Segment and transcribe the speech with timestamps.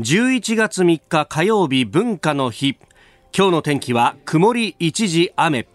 [0.00, 2.78] 11月3日火曜日文化の日。
[3.36, 5.68] 今日の天気は曇り一時雨。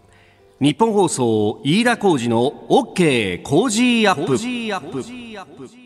[0.60, 5.85] ニッポン放送飯田浩司の OK Cozy up。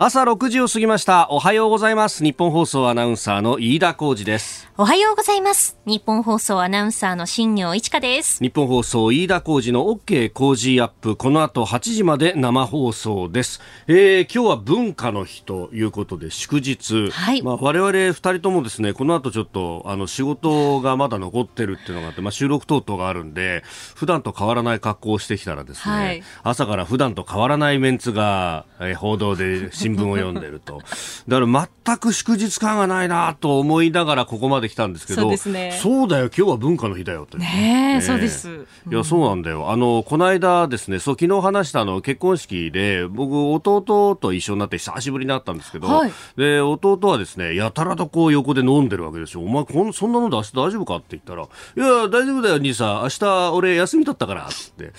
[0.00, 1.26] 朝6時を過ぎました。
[1.28, 2.22] おはようございます。
[2.22, 4.70] ニッポン放送アナウンサーの飯田浩司です。
[4.76, 5.76] おはようございます。
[5.86, 8.40] 日ポン放送アナウンサーの新行市佳です。
[8.40, 11.16] ニッポン放送飯田浩司の OK Cozy up。
[11.16, 23.64] この後8時まで生放送です、えー、今日は文化の日ということで祝日、はい、まあ、我々2人ともですねこの後ちょっとあの仕事がまだ残ってるっていうのがあって、まあ、収録等々があるんで
[23.96, 30.82] 普段と変わらない格好をしてきたらですね、はい、朝から普段と変わらないメンツが、えー、報道で 新聞を読んでると。
[31.28, 35.78] だから全く祝日感がないなと思いながらここまで来たんですけど、そうね。
[35.80, 37.38] そうだよ、今日は文化の日だよと。
[37.38, 38.66] ねえ、そうです。
[38.90, 39.70] いや、そうなんだよ。
[39.70, 49.42] あの、この間ですね、そう、昨日話したあの、結婚式で、僕、弟と一緒になって久しぶりになったんですけど、はい、で、弟はですね、やたらとこう横で飲んでるわけですよ。
[49.42, 53.02] お前、こんそんなので明日大丈夫かって言ったら、いや、大丈夫だよ、兄さん。
[53.02, 54.84] 明日俺休み取ったから、つって。
[54.84, 54.92] で、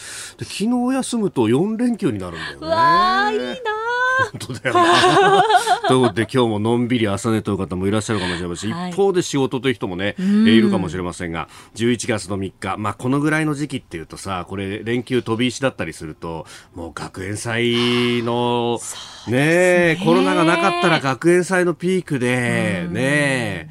[0.45, 0.55] 昨
[0.89, 2.57] 日休むと4連休になるんだよね。
[2.61, 3.88] うわー、いいな
[4.31, 5.43] 本当だよな。
[5.87, 18.79] ということで今日ものんびり朝寝という方もいらっしゃるかもしれません、はい、一方で仕事という人もね、えいるかもしれませんが11月の3日、まあ、このぐらいの時期っていうとさこれ連休飛び石だったりするともう学園祭の
[19.27, 20.01] ねね。
[20.03, 23.69] コロナがなかったら学園祭のピークでね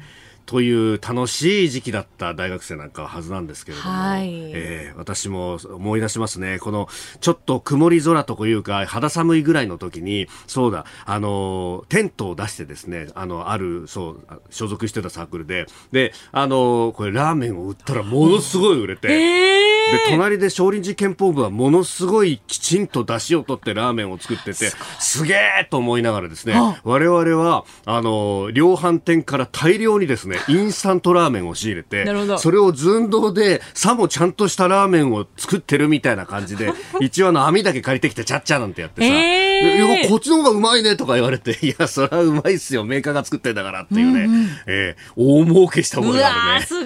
[0.49, 6.57] という楽しい時期だった大学生なんかははずなんですけれども、はい、えー、私も思い出しますね。
[6.57, 6.87] この
[7.21, 32.05] ちょっと曇り空というか肌寒いぐらいの時に、そうだ、あの、テントを出してですね、あの、ある、そう、所属してたサークルで、で、あの、これラーメンを売ったらものすごい売れて、えーで隣で少林寺拳法部はものすごいきちんと出汁を取ってラーメンを作っててすげえと思いながらですね我々はあの量販店から大量にですね インスタントラーメンを仕入れて
[32.37, 36.71] それを寸胴でさもちゃんとしたラーメンを作ってるみたいな感じで
[37.01, 46.65] 一応あの網だけ借りてきてちゃっちゃなんてやってさ、えー、こっちの方がうまいねとか言われて いやそれはうまいっすよメーカーが作ってんだからっていうね、うんうん、えー、大儲けした覚えがあるね。
[46.65, 46.85] す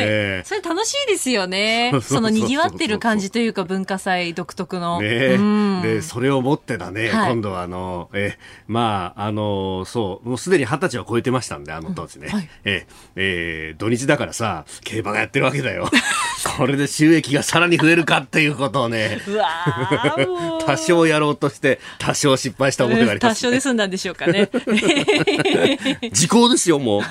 [0.00, 1.92] えー、それ楽しいですよね。
[2.02, 5.00] その賑わってる感じというか文化祭独特の。
[5.00, 12.34] ね、うん、でそれをもってだね、はい、今度はあのえまああのそうもうすでに二十歳は超えてましたんであの当時ね、うん。
[12.34, 12.86] はい、え
[13.16, 15.90] えー、土日だからさ競馬がやってるわけだよ。
[16.56, 19.18] これで収益がさらに増えるかっていうことをね。
[20.66, 24.48] 多少やろうとして多少失敗した覚えがあります、ね、多少で済んだんでしょうかね。
[26.12, 26.86] 時効ですよもう。
[26.86, 27.02] もう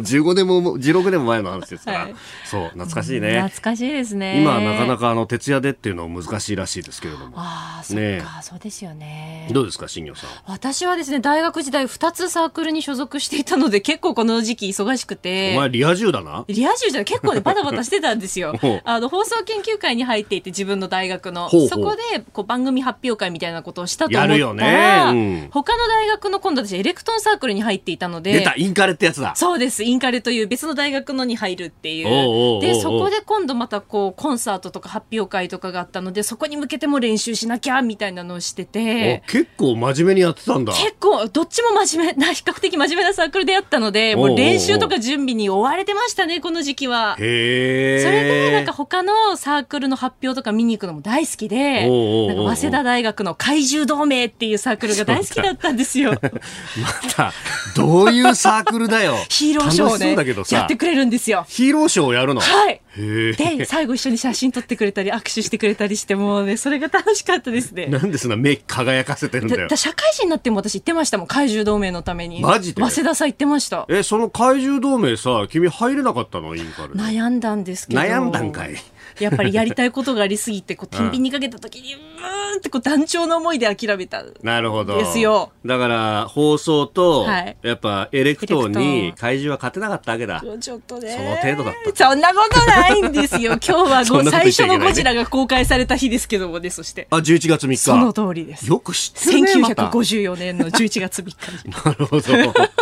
[0.00, 2.14] 15年も16年も前の話ですから、はい、
[2.44, 3.40] そう懐かしいね。
[3.40, 4.40] 懐かしいですね。
[4.40, 7.32] 今はなかなかあの徹夜でっていうのは難しいらしいですけれども。
[7.36, 9.48] ああ、そうか、そうですよね。
[9.52, 10.30] どうですか、新業さん。
[10.46, 15.54] 私はですね、大学時代2つサークルに所属していたので、結構この時期忙しくて。
[15.56, 18.54] お前リア充だなリア充じゃ結構ね、 バタバタしてたんですよ。
[18.84, 21.48] あの、放送研究会に入っていて、自分の大学の。
[21.50, 28.32] そこで、こう、番組発表会みたいなことをしたと思ったら、ねうん、他の大学の今度私、エレクトンサークルに入っていたので。
[28.32, 29.34] 出た、インカレってやつだ。
[29.36, 32.60] そうです、インカレという別の大学のに入るっていう。
[32.60, 39.22] で、そこで今度またこう、コンサートとか発表会とかがあったので、そこに向けても練習しなきゃみたいなのをしてて。
[39.26, 40.72] 結構真面目にやってたんだ。
[40.72, 47.16] 結構、どっちも真面目な、 比較的真面目なサークルでやったので、もう練習とか準備に追われてましたね、この時期は。
[47.18, 51.88] へそれで、なんか他のサークルの発表とか見に行くのも大好きで、
[52.28, 56.12] なんか早稲田大学の怪獣同盟っていうサークルが大好きだったんですよ。
[56.20, 57.32] また、
[57.76, 59.16] どういうサークルだよ。
[59.28, 60.16] ヒーローショーをね、
[60.50, 61.44] やってくれるんですよ。
[61.48, 62.40] ヒーローショーをやるの？
[62.40, 62.80] はい。
[62.96, 67.86] で、最後一緒に写真撮ってくれたり、握手してくれたりして、もうね、それが楽しかったですね。
[67.86, 69.68] なんでそんな目輝かせてるんだよ。
[69.68, 72.40] だ社会人になっても私行ってましたもん、怪獣同盟のために。
[72.40, 72.82] マジで？
[72.82, 73.86] 早稲田さん行ってました。
[73.88, 76.56] え、その怪獣同盟さ、君入れなかったの？
[76.56, 76.94] インカル。
[76.94, 78.00] 悩んだんですけど。
[78.00, 78.74] 悩んだんかい。
[79.20, 84.24] やっぱりやりたいことがありすぎて、こう、天秤にかけた時に、うーんってこう、団長の思いで諦めた。
[84.42, 84.98] なるほど。
[84.98, 85.52] ですよ。
[85.64, 90.42] だから、放送と、はい、やっぱ、エレクトーンに怪獣は勝てなかったわけだ。
[90.60, 91.10] ちょっとね。
[91.10, 92.10] その程度だった。
[92.10, 93.52] そんなことないんですよ。
[93.66, 97.06] 今日はご最初のゴジラが公開された日ですけどもね、そして。
[97.10, 97.76] あ、11月3日。
[97.76, 98.68] その通りです。
[98.68, 99.52] よく知ってるね。
[99.52, 102.30] 1954年の11月3日 なるほど。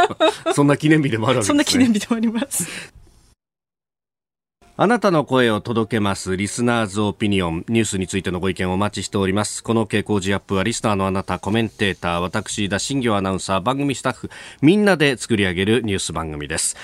[0.55, 1.47] そんな記念日でもあるわけですね。
[1.49, 2.69] そんな記念日でもあります。
[4.81, 6.37] あなたの声を届けます。
[6.37, 7.65] リスナーズオピニオン。
[7.69, 9.65] ニュースについてのご意見をお待ちしております。
[9.65, 14.31] この傾向時アップはリスナーのあなた、コメンテーター、私、田新行アナウンサー、番組スタッフ、
[14.63, 16.77] みんなで作り上げるニュース番組です。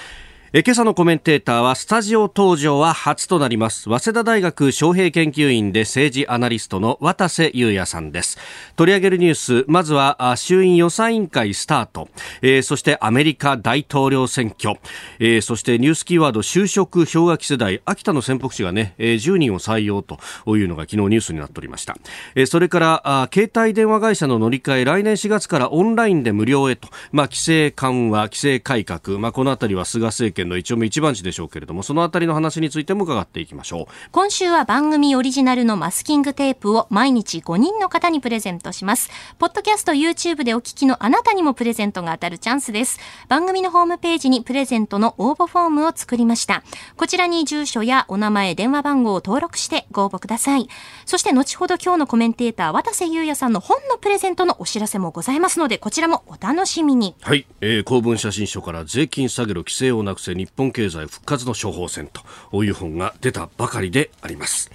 [0.56, 3.90] え今朝のコメンテーターはスタジオ登場は初となります。
[3.90, 8.38] 早稲田大学招聘研究員で政治アナリストの渡瀬裕也さんです。
[8.76, 12.08] 取り上げるニュースまずは衆院予算委員会スタート、
[12.40, 14.78] えー、そしてアメリカ大統領選挙、
[15.18, 17.82] えー、そしてニュースキーワード就職氷河期世代。
[17.84, 21.96] 秋田の潜伏地がね、えー、10人を採用というのが昨日ニュースになっておりました、
[22.36, 33.86] えー、それからあ携帯電話会社の乗り換え来年4月からオンラインで無料へと、まあ、規制緩和規制改革、まあ、このあたりは菅政権県の一丁目一番地でしょうけれどもそのあたりの話についても伺っていきましょう。
[34.12, 39.10] 今週は番組オリジナルのマスキングテープを毎日5人の方にプレゼントします。
[39.38, 43.00] ポッドキャスト YouTube でお聞きのあなたにもプレゼントが当たるチャンスです。
[43.28, 46.62] 番組のホームページにプレゼントの応募フォームを作りました。
[46.96, 50.68] こちらに住所やお名前電話番号を登録してご応募ください。
[51.06, 57.14] そして後ほど今日のコメンテーター渡瀬裕也さんの本のプレゼントのお知らせもございますのでこちらもお楽しみに。
[57.22, 62.08] はい、えー、公文写真書から税金下げる規制をなくせ日本経済復活の処方箋
[62.50, 64.70] という本が出たばかりであります。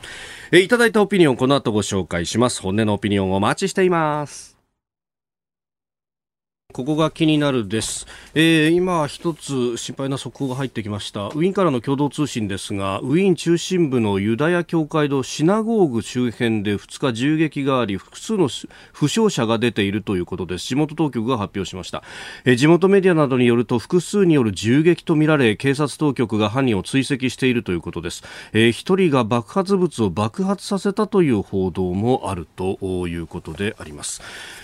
[0.52, 2.62] えいただいたオピニオンこの後ご紹介します。
[2.62, 4.49] 本音のオピニオンをお待ちしています。
[6.72, 8.06] ここが気になるです、
[8.36, 11.22] えー、今一つ心配な速報が入ってきました。
[11.30, 18.50] ウィーンからの共同通信ですがウィーン中心部のユダヤ教会堂シナゴーグ周辺で2日銃撃があり複数の
[18.94, 20.68] 負傷者が出ているということです。
[20.68, 22.04] 地元当局が発表しました、
[22.46, 28.24] えー、地元メディアなどによると複数による銃撃とみられ警察当局が犯人を追跡しているということです、
[28.54, 34.22] えー、1人が爆発物を爆発させたという報道もあるということであります。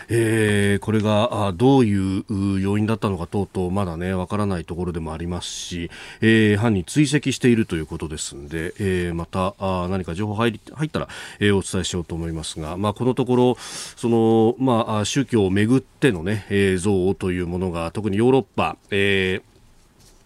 [0.10, 2.24] えー、これがどういう
[2.60, 5.90] 要因だったのか等々まだねわからないところでもありますし、
[6.22, 11.08] えー、犯人追跡しているということですので、えー、またあ何か情報入り入ったら、
[11.40, 19.55] えー、お伝えしようと思いますが、まあ、このところその、まあ、宗教をめぐってのね、えー、憎悪というものが特にヨーロッパ、えー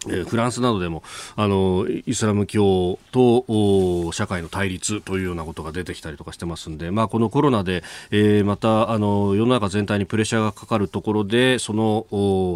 [0.10, 1.04] えフランスなどでも
[1.36, 12.06] あのイスラム教と社会の対立というようなことが出てきたりとかしてますんで、まあ、このコロナで、えー、またあの世の中全体にプレッシャーがかかるところでその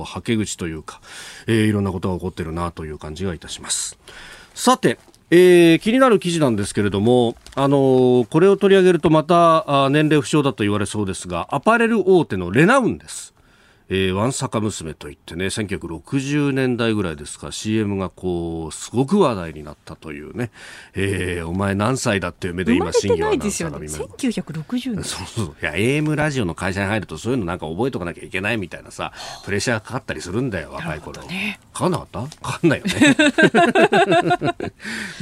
[0.06, 1.02] はけ口というか、
[1.48, 3.98] えー、いろんなことが起こってるなという感じがいたします。
[4.54, 5.00] さて
[5.36, 13.32] えー、気になる記事なんですけれども、あのー、これを取り上げるとまた年齢不詳だと言われそうですがアパレル大手のレナウンです
[13.95, 20.50] えー、ワンサカ娘といってね、1960年代ぐらいですか、CM がこう、すごく話題になったというね、
[20.95, 24.01] えー、お前何歳だっていう目で今、新業アナウンサーが見ます。
[24.01, 25.56] 1960年そうそう。
[25.62, 29.13] いや、AM ラジオの会社に入るとそういうのなんか覚えとかなきゃいけないみたいなさ、
[29.45, 31.22] プレッシャーかかったりするんだよ、若い頃。
[31.28, 32.22] ね、かかんなかった？
[32.42, 33.16] かかんないよね。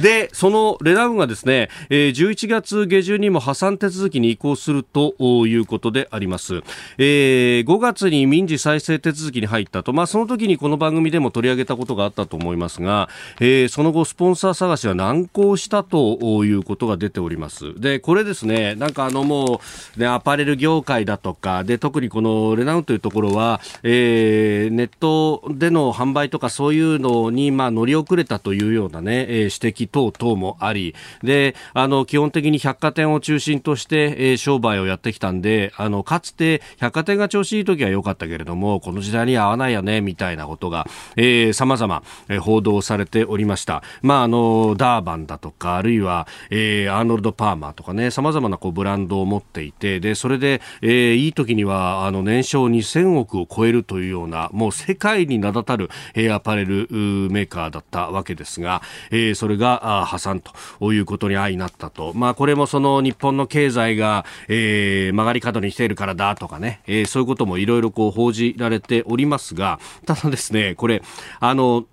[0.00, 5.14] で、そのレナウンがですね、えー、11月下旬にも破産手続きに移行すると
[5.46, 6.62] いうことであります。
[6.96, 13.08] えー、5月に民事再生手続きに入ったと、まあ、その時にこの番組でも取り上げたことがあったと思いますが、
[13.40, 17.78] えー、その後、スポンサー探しは難航したということが出ております。
[17.80, 19.60] で、これですね、なんかあのも
[19.96, 40.86] う、ね、アパレル業界だとか、で、特にこのレナウンというところは、えー、ネットでの販売とかそういうのに、まあ、乗り遅れたというようなね、えー、指摘等々もあり、で、あの、基本的に百貨店を中心として、えー、商売をやってきたんで、あの、かつて百貨店が調子いい時は良かったけれどれども、この時代に合わないよね、みたいなことが、
[41.16, 43.82] えー、様々、えー、報道されておりました。
[44.02, 56.88] まあ、あの、ダーバンだとか、あるいは、えー、アーノルド・パーマーとかね、様々なこうブランドを持っていて、で、それで、えー、いい時には、あの、年商2000億を超えるというような、もう世界に名だたる、えー、アパレル
[57.30, 62.12] メーカーだったわけですが、えー、それがあ破産ということに相なったと。
[62.14, 71.02] まあ、これもその日本の経済が、えー、曲がり角に来ているからだとかね、えー、そういうこともいろいろこう報報じられておりますが、ただですね、これ、
[71.38, 71.84] あの、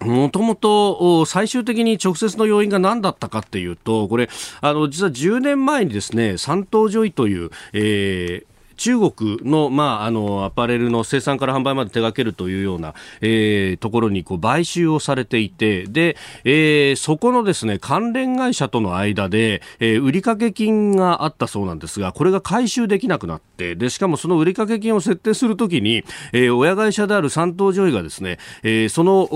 [0.00, 4.28] もともと最終的に直接の要因が何だったかっていうと、これ、
[4.60, 29.28] あの、実は10年前にですね、山東如意という、えー、中国の,、まあ、あのアパレルの生産から販売まで手掛けるというような、えー、ところにこう買収をされていてで、えー、そこのですね関連会社との間で、えー、売掛金があったそうなんですがこれが回収できなくなってでしかもその売掛金を設定するときに、えー、親会社である山東如意がですね、えー、その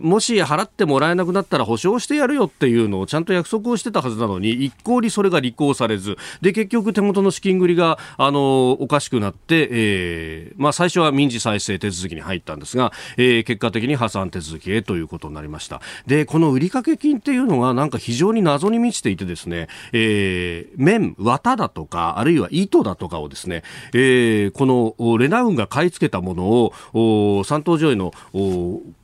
[0.00, 15.80] もし払ってもらえなくなったら保証してやるよっていうのをちゃんと約束をしてたはずなのに一向にそれが履行されずで結局手元の資金繰りがあのおかしくなって、えーまあ、最初は民事再生手続きに入ったんですが、えー、結果的に破産手続きへということになりました。
[16.06, 23.62] でこの売掛金っていうのがなんか非常に謎に満ちていてですね、えー、綿綿だとかあるいは糸だとかをですね、
[23.92, 28.12] えー、このレナウンが買い付けたものを三島上位の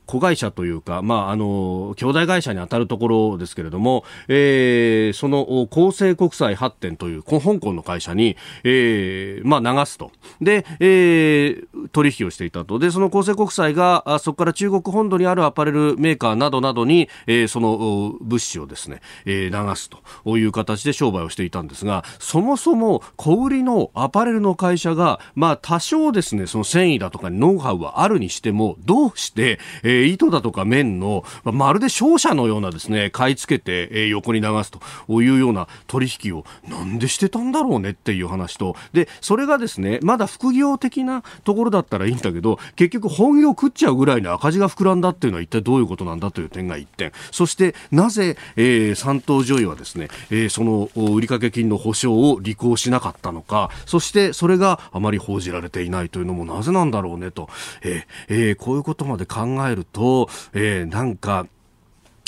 [0.07, 10.11] 子会社というか、まあ、あの兄弟会社に当たるところですけれども、えー、その厚生国際発展という香港の会社に、えーまあ、流すと。
[10.41, 12.79] で、えー、取引をしていたと。
[12.79, 19.97] でその厚生国際があそこから中国本土にあるアパレルメーカーなどなどに、えー、その物資をですね、えー、流すと。
[20.37, 34.79] いう形で商売をしていたんですがそもそも小売りのアパレルの会社が、まあ、多少ですねその繊維だとかノウハウはあるにしてもどうして、え、糸だとか綿の、まあ、まるで商社のようなですね買い付けて、えー、横に流すと
[35.21, 38.75] いうような取引をなんでしてたんだろうねっていう話と。
[38.93, 47.11] でそれがですねまだ副業的なところだったらいいんだけど結局本業食っちゃうぐらいの赤字が膨らんだっていうのは一体どういうことなんだという点が1点。
[47.31, 53.69] そしてなぜ、えー、三島女医はですね、えー、その売掛金の保証を履行しなかったのか。
[53.85, 57.49] そしてそれがあまり報じられていないというのもなぜなんだろうねと、
[57.81, 61.47] えーえー、こういうことまで考えると、えー、なんか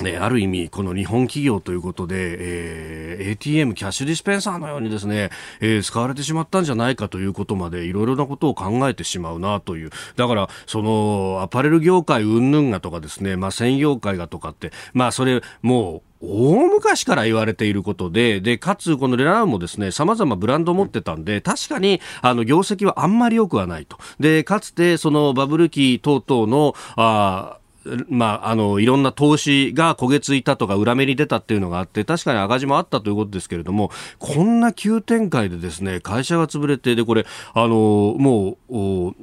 [0.08, 5.30] えある意味、この日本企業ということで、えー、ATM、キャッシュディスペンサーのようにですね、
[5.60, 9.90] えー、使われてしまったんじゃないかということまで、いろいろなことを考えてしまうなという。
[10.16, 23.98] だから、その、アパレル業界云々がとかですね、まあ、専業界がとかって、まあ、それ、もう、大昔から言われていることで、で、かつ、このレナウンもですね、様々ブランドを持ってたんで、確かに、あの、業績はあんまり良くはないと。
[24.20, 27.59] で、かつて、そのバブル期等々の、ああ
[28.08, 39.16] まあ、あのいろんな投資が焦げついたとか裏目に出たっていうのがあって確かに赤字もあったということですけれどもこんな急展開でですね会社が潰れてでこれあのもう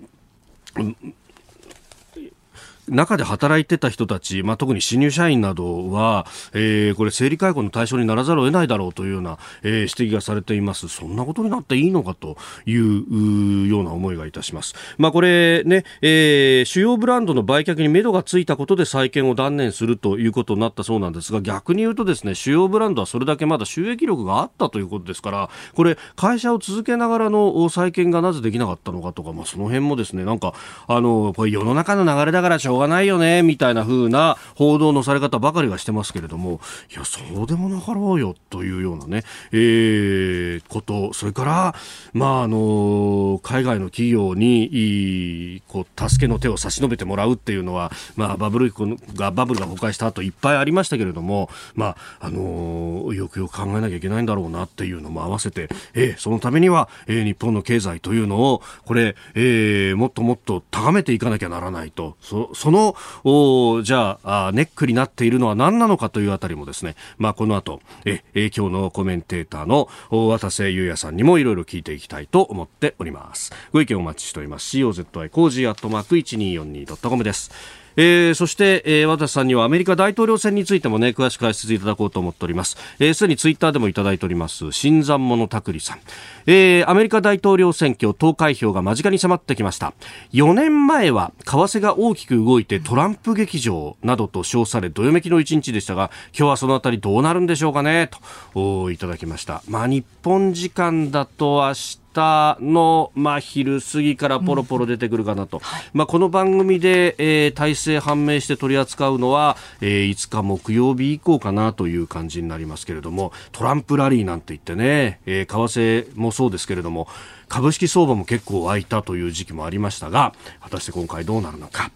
[2.88, 10.88] 中で働いてた人たち、まあ、特に新入社員などは、えー、これ、生理解雇の対象にならざるを得ないだろうというような、えー、指摘がされています。
[10.88, 14.74] そんなことになっていいのかというような思いがいたします。
[14.98, 30.54] まあ、これね、えー、主要ブランドの売却に目処がついたことで再建を断念するということになったそうなんですが、逆に言うとですね、主要ブランドはそれだけまだ収益力があったということですから、これ、会社を続けながらの再建がなぜできなかったのかとか、まあ、その辺もですね、なんか、
[30.86, 36.60] あの、これ世の中の流れだからしょうがないよねみたいな風な報道のされ方ばかりがしてますけれども。
[36.92, 41.74] いやそうでもなかろうよというようなね、えー、ことそれから
[42.12, 48.72] まああの海外の企業にこう助けの手を差し伸べてもらうっていうのはまあバブル
[49.14, 62.16] がバブルが崩壊した後いっぱいありましたけれどもまああのよくよく考えなきゃいけないんだろうなっていうのも合わせて、えー、そのためには、えー、日本の経済というのをこれ、えー、もっともっと高めていかなきゃならないと。
[62.20, 73.52] そそのじゃあネックになっているのは何なのかというあたりもですね、まあ、この後え今日のコメンテーターの渡瀬裕哉さんにもいろいろ聞いていきたいと思っております。
[73.72, 74.76] ご意見お待ちしております。
[74.78, 77.85] COZY コージーアットマーク 1242.com です。
[77.96, 82.76] えー、そして、えー、渡瀬さんにはアメリカ大統領選についてもね、詳しく解説いただこうと思っております。
[82.98, 86.00] えー、すでにツイッターでもいただいております、新参者たくりさん。
[86.46, 89.94] えー、アメリカ大統領選挙投開票が間近に迫ってきました。
[90.32, 98.10] 4年前は為替が大きく動いてトランプ劇場などと称され、どよめきの一日でしたが、今日はそのあたりどうなるんでしょうかね、
[98.54, 99.62] と、いただきました。
[99.68, 117.08] まあ、日本時間だと明日日の、まあ、昼過ぎからポロポロ出てくるかなと、うんはい、まあ、この番組で、えー、体制判明して取り扱うのは、えー、5日木曜日以降かなという感じになりますけれどもトランプラリーなんて言ってね、えー、為替もそうですけれども
[117.48, 121.90] 株式相場も結構湧いたという時期もありましたが果たして今回どうなるのか。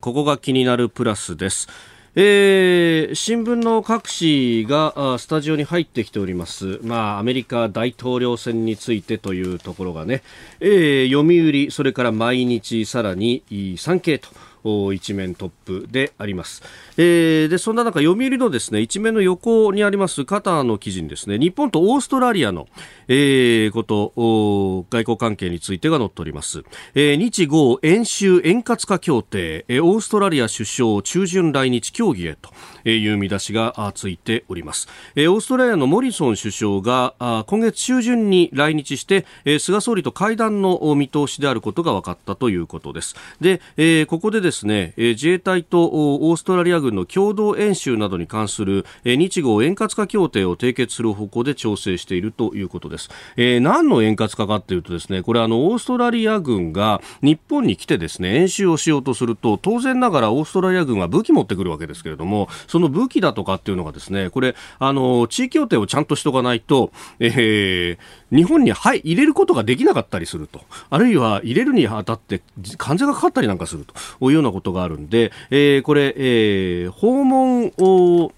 [0.00, 1.68] ここが気になるプラスです。
[2.20, 10.24] えー、新聞の各紙がスタジオに入ってきております、まあ、アメリカ大統領選についてというところがね、
[10.58, 13.44] えー、読売、それから毎日、さらに
[13.78, 14.30] 産経と。
[14.94, 16.62] 一面トップであります、
[16.96, 22.66] えー、でそんな中読売のですね一面の横にありますカターの記事にですね日本とオーストラリアの、
[23.08, 24.12] えー、こと
[24.90, 32.50] 外交関係についてが載っております、えー、日豪演習円滑化協定、えー、オーストラリア首相中旬来日協議へと。
[32.96, 53.10] いう見出しがついております、え、オーストラリアのモリソン首相が今月中旬に来日して、え、菅総理と会談の見通しであることが分かったということですで、え、ここでですね、自衛隊とオーストラリア軍の共同演習などに関する日豪円滑化協定を締結する方向で調整しているということです。
[53.36, 67.98] え、何の円滑化かっていうとですね、これあの、オーストラリア軍が日本に来てですね、演習をしようとすると、当然ながらオーストラリア軍は武器持ってくるわけですけれども、その武器だとかっていうのがですね、これ、あの、地域協定をちゃんとしとかないと、えー、
[68.36, 70.60] 日本に、はい、入れることができなかったりすると。
[70.90, 72.42] あるいは入れるにあたって
[72.76, 73.94] 関税がかかったりなんかすると
[74.30, 78.32] いうようなことがあるんで、えー、これ、えー、訪問を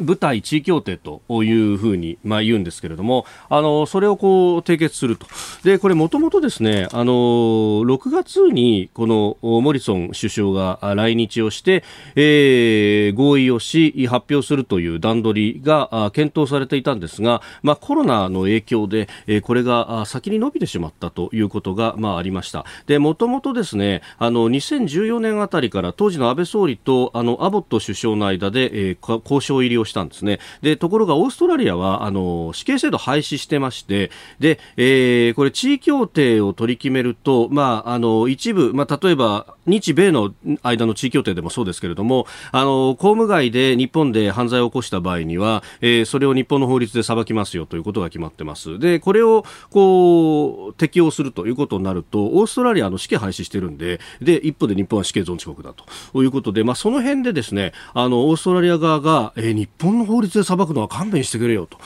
[0.00, 5.26] 部隊地位協定というふうに、まあ、言うんですけれども、あの、それをこう、締結すると。
[5.62, 22.64] で、これもともとですね、あの、6月に、この、モリソン首相が来日をして、えー、合意をし、発表するという段取りが検討されていたんですが、まあ、コロナの影響で、えー、これが先に伸びてしまったということが、まあ、ありました。
[22.86, 30.38] で、もともとですね、あの、2014年あたりから、当時の安倍総理と、あの、アボット首相の間で、えー、交渉入りをしたんですね。
[30.62, 48.78] で、ところがオーストラリアは、あの、死刑制度廃止してまして、で、えー、これ地位協定を取り決めると、まあ、あの、一部、まあ、例えば、日米の間の地位協定でもそうですけれども、あの、公務外で日本で犯罪を起こした場合には、えー、それを日本の法律で裁きますよということが決まってます。
[48.78, 61.78] で、これを、こう、適用するということになると、オーストラリアの死刑廃止してるんで、で、一方で日本は死刑存置国だということで、まあ、その辺でですね、あの、オーストラリア側が、えー、日本の法律で裁くのは勘弁してくれよと。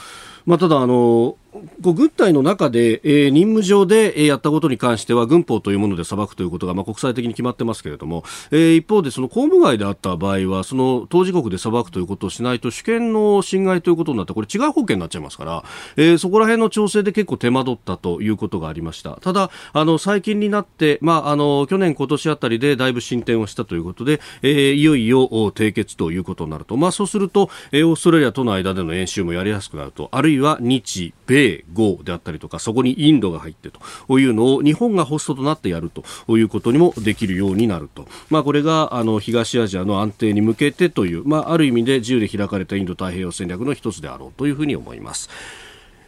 [0.46, 1.36] まあ、ただあの、
[1.80, 15.64] 軍隊の中で、えー、任務上で、えー、やったことに関しては軍法というもので裁くということが、まあ、国際的に決まってますけれども、えー、一方でその公務外であった場合はその当事国で裁くということをしないと主権の侵害ということになってこれ違う法権になっちゃいますから、
[15.96, 31.41] えー、そこら辺の調整で結構手間取ったということがありましたただあの最近になって、まあ、あの去年今年あたりでだいぶ進展をしたということで、えー、いよいよ締結ということになると、まあ、そうすると、えー、オーストラリアとの間での演習もやりやすくなるとあるいは日米
[31.72, 45.30] 豪であったりとかそこにインドが入ってというのを日本がホストとなってやるということにもできるようになると、まあ、これがあの東アジアの安定に向けてという、まあ、ある意味で自由で開かれたインド太平洋戦略の一つであろうというふうに思います。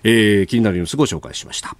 [0.06, 1.76] えー、気になるニュースご紹介しました。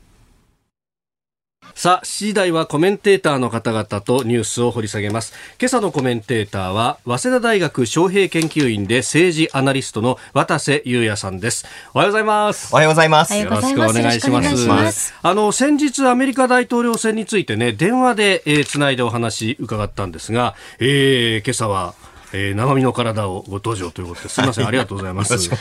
[1.75, 5.35] さあ、7時台はコメンテーターの方々とニュースを掘り下げます。
[5.59, 11.67] 今朝のコメンテーターは、早稲田大学招聘研究員で政治アナリストの渡瀬裕也さんです。
[11.93, 12.73] おはようございます。
[12.73, 13.37] おはようございます。
[13.37, 14.67] よろしくお願いします。
[14.69, 21.95] ますあの、先日アメリカ大統領選についてね、電話で、えー、つないでお話伺ったんですが、えー、今朝は、
[22.37, 25.35] えー、生身の体をご登場ということですみません、ありがとうございます。
[25.35, 25.57] よろしくお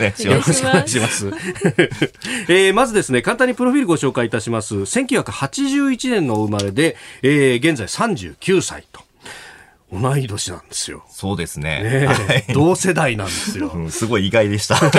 [0.72, 1.28] 願いします。
[2.50, 4.74] えー、まずですね、簡単にプロフィールご紹介いたします。
[4.76, 9.03] 1981年の生まれで、えー、現在39歳と。
[9.94, 11.04] 同い年なんですよ。
[11.10, 11.84] そうですね。
[11.84, 13.92] ね同世代なんですよ、うん。
[13.92, 14.80] すごい意外でした。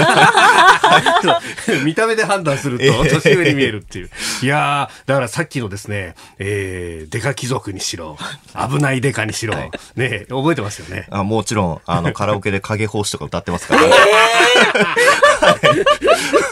[1.84, 4.10] 見た目で判断すると年上に見えるっていう。
[4.42, 8.16] いやー、だからさっきのですね、えー、デカ貴族にしろ、
[8.54, 11.06] 危ないデカにしろ、はい、ね覚えてますよね。
[11.10, 13.88] あもちろん、あの、 カラオケで影奉仕とか歌ってますから、ね。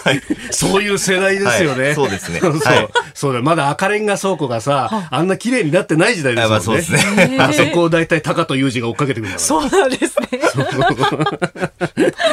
[0.04, 1.84] はい、そういう世代ですよね。
[1.84, 2.40] はい、そうですね。
[2.42, 2.60] そう。
[3.14, 6.62] そうだ、まだ赤レンガ倉庫がさ、あんな綺麗になってない時代ですもんね。
[6.64, 7.36] そうですね。
[7.40, 10.40] あそこを大体高と裕二が追っかけてくるそうなんですね。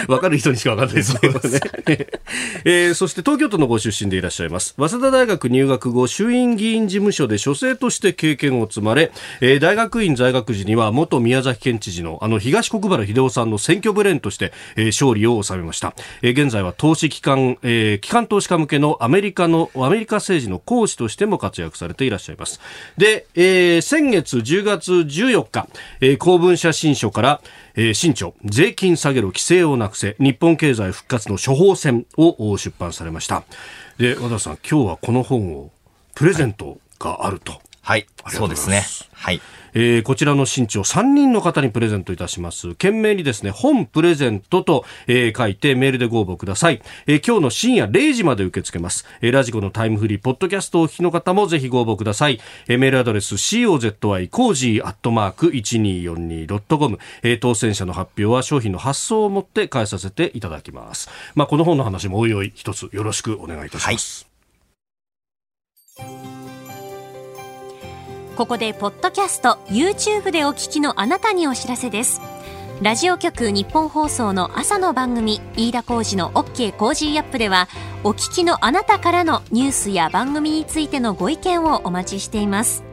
[0.08, 1.20] わかる人にしかわかんないですね。
[2.66, 4.74] えー、そして東京都のご出身でいらっしゃいます。
[4.78, 15.94] 早稲田大学入学後、衆院議員事務所で書生として経験を積まれ、えー、大学院在学時には元宮崎県知事のあの東国原秀夫さんの選挙ブレーンとして、えー、勝利を収めました。
[16.22, 22.60] えー、現在は投資機関、えー、機関投資家向けのアメリカの、アメリカ政治の講師としても活躍されていらっしゃいます。
[22.98, 25.68] で、えー、先月10月14日、
[26.02, 27.42] えー、公文写真書から、
[27.76, 33.44] えー、新潮税金下げろ規制をなくせ日本経済復活の処方箋を出版されました。
[33.98, 35.72] で和田さん今日はこの本を
[36.16, 38.84] プレゼントがあると、はい、そうですね。
[39.14, 39.42] はい
[39.74, 42.70] えー、こちらの新潮3人の方にプレゼントいたします。
[42.70, 46.82] 懸命にですね、本プレゼントと、えー、書いてメールでご応募ください。
[47.08, 49.06] えー、今日の深夜0時まで受け付けます。
[49.22, 52.40] えー、ラジコのタイムフリー、ポッドキャストをお聞きの方もぜひご応募ください。
[52.68, 61.10] えー、メールアドレス cozy コージーアットマーク 1242.com、えー、当選者の発表は商品の発送をもって返させていただきます。
[61.36, 64.24] まあ、この本の話もおいおい一つよろしくお願いいたします。
[64.24, 64.29] はい
[68.40, 72.22] ここでポッドキャスト YouTube でお聞きのあなたにお知らせです。
[72.82, 77.68] ラジオ局ニッポン放送の朝の番組飯田浩二の OK コージーアップでは
[78.06, 82.89] お聞きのあなたからのニュースや番組についてのご意見をお待ちしています。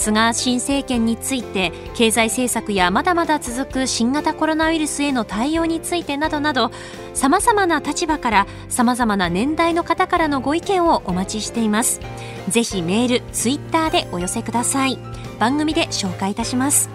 [0.00, 6.70] 菅新政権について経済政策やまだまだ続く新型コロナウイルスへの対応についてなどなど
[7.12, 12.00] さまざまな立場からさまざまな年代の方からのご意見をお待ちしています。
[12.48, 14.98] ぜひメールツイッターでお寄せください。
[15.38, 16.88] 番組で紹介いたします。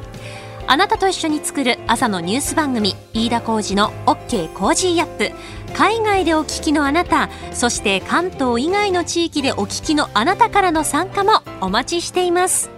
[0.67, 5.31] あなたと一緒に作る朝のニュース番組飯田浩二の OK コージーアップ。
[5.77, 12.74] 海外でお聞きのあなたそして関東以外の地域でお聞きのあなたからの参加もお待ちしています。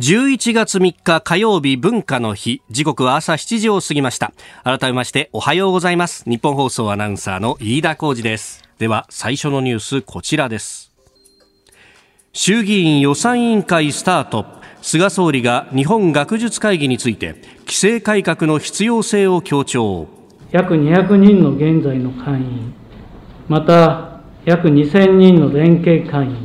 [0.00, 2.62] 11月3日火曜日文化の日。
[2.70, 4.32] 時刻は朝7時を過ぎました。
[4.62, 6.22] 改めましておはようございます。
[6.30, 8.62] 日本放送アナウンサーの飯田浩二です。
[8.78, 10.92] では最初のニュースこちらです。
[12.32, 14.46] 衆議院予算委員会スタート。
[14.82, 17.34] 菅総理が日本学術会議について
[17.66, 20.06] 規制改革の必要性を強調。
[20.52, 22.72] 約200人の現在の会員。
[23.48, 26.36] また約2000人の連携会員。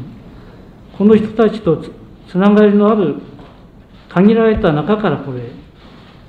[0.98, 1.86] この人たちと
[2.28, 3.22] つながりのある
[4.14, 5.50] 限られた中からこれ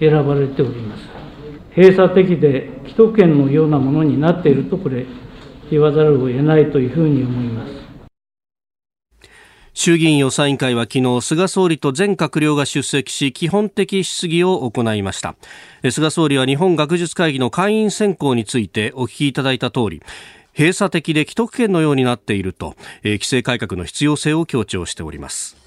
[0.01, 1.03] 選ばれております。
[1.77, 5.07] 閉鎖的で既得権のようなものになっているとこれ
[5.70, 7.75] 言わざるを得ないというふうに思います。
[9.75, 15.35] 衆議院予算委員会は昨日菅総理と全閣僚が出席し基本的質疑を行いました。
[15.90, 20.03] 菅総理は日本学術会議の会員選考についてお聞きいただいた通り
[20.57, 25.63] 閉鎖的で既得権のようになっていると、え規制改革の必要性を強調しております。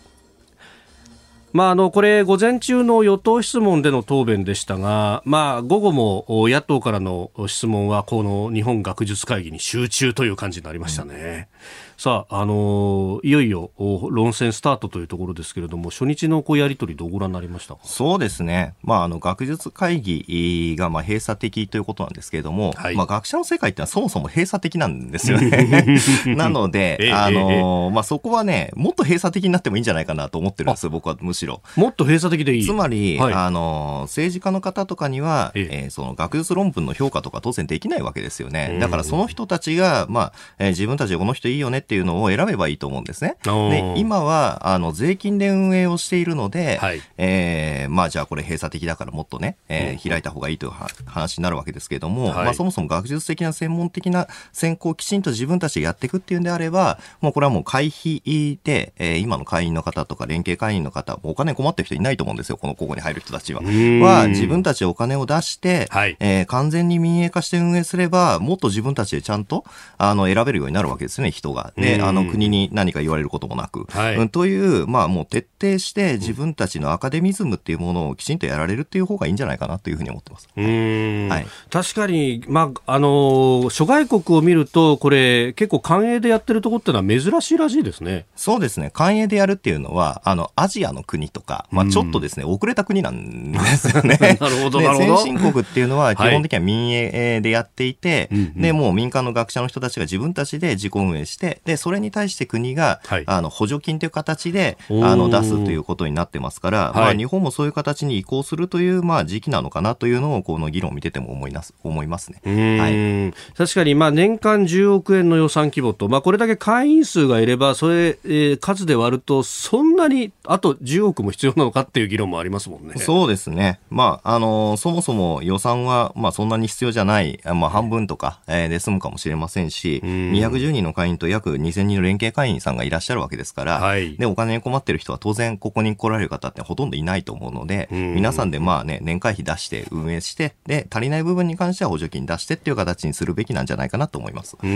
[1.53, 11.47] まあ、あのこれ、午前中の与党質問での答弁でしたが、まあ、午後も野党からの質問はこの日本学術会議に集中という感じになりましたね。
[11.81, 13.71] うんさあ、あのー、いよいよ
[14.11, 25.99] 論戦スタートというところですけれども、初日のこうやり取り、どうご覧になりましたそうですね、まあ、あの学術会議がまあ閉鎖的ということなんですけれども、はい、まあ、学者の世界ってのはそもそも閉鎖的なんですよね。
[26.37, 31.63] なので、あのー、まあ、そこはね、もっと閉鎖的になってもいいんじゃないかなと思ってるんですよ、僕はむしろ。
[31.75, 32.63] もっと閉鎖的でいい。
[32.63, 35.87] つまり、はい、あのー、政治家の方とかには、ええ。
[35.87, 38.77] ー、その学術論文の評価とか当然できないわけですよね。
[38.79, 43.37] だからその人たちが、まあえー、自分たちでこの人いいよねっていうのを選べばいいと思うんですね。
[43.45, 50.71] で今はあの税金で運営をしているので、はい、えー、まあ、じゃあこれ閉鎖的だからもっとね、えー、開いた方がいいという
[51.05, 63.61] 話になるわけですけれども、はい、まあ、そもそも学術的な専門的な選考をきちんと自分たちでやっていくっていうんであれば、もうこれはもう会費で、えー、今の会員の方とか連携会員の方、お金困ってる人いないと思うんですよ、このここに入る人たちは。
[63.61, 69.63] は自分たちでお金を出して、はい、えー、完全に民営化して運営すれば、もっと自分たちでちゃんと
[69.97, 71.73] あの選べるようになるわけですね、人が。
[71.77, 80.49] で、あの国に何か言われることもなく、はい、うん、という、まあもう徹底して自分たちのアカデミズムっていうものをきちんとやられるっていう方がいいんじゃないかなというふうに思ってます。
[80.55, 88.25] はい、確かに、まあ、あの、諸外国を見ると、これ結構官営でやってるところってのは珍しいらしいですね。
[88.35, 88.89] そうですね。
[88.93, 94.17] 官営でやるっていうのは、あの、アジアの国とか、まあちょっとですね、遅れた国なんですよ ね。
[94.39, 95.17] なるほど、なるほど。
[95.17, 122.93] 先進国っていうのは基本的には民営でやっていて、はい、で、もう民間の学者の人たちが自分たちで自己運営して、で、それに対して国が、はい、あの補助金という形であの出すということになってますから、まあ、日本もそういう形に移行するという、まあ、時期なのかなというのをこの議論を見てても思います思いますね、はい、確かにまあ年間10億円の予算規模と、まあ、これだけ会員数がいればそれ、えー、数で割るとそんなにあと10億も必要なのかっていう議論もありますもんね。
[122.97, 144.57] そうですね、まああのそもそも予算は、まあ、そんなに必要じゃない、まあ、半分とか、えー、で済むかもしれませんし、210人の会員と約2000人の連携会員さんがいらっしゃるわけですから、はい、でお金に困ってる人は当然ここに来られる方ってほとんどいないと思うので、皆さんでまあね年会費出して運営してで足りない部分に関しては補助金出してっていう形にするべきなんじゃないかなと思います。
[144.57, 144.67] は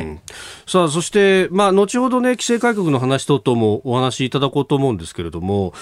[0.00, 0.18] い、
[0.66, 5.72] さあそしてまあ後ほどね規制改革の話等々もお話しいただこうと思うんですけれども。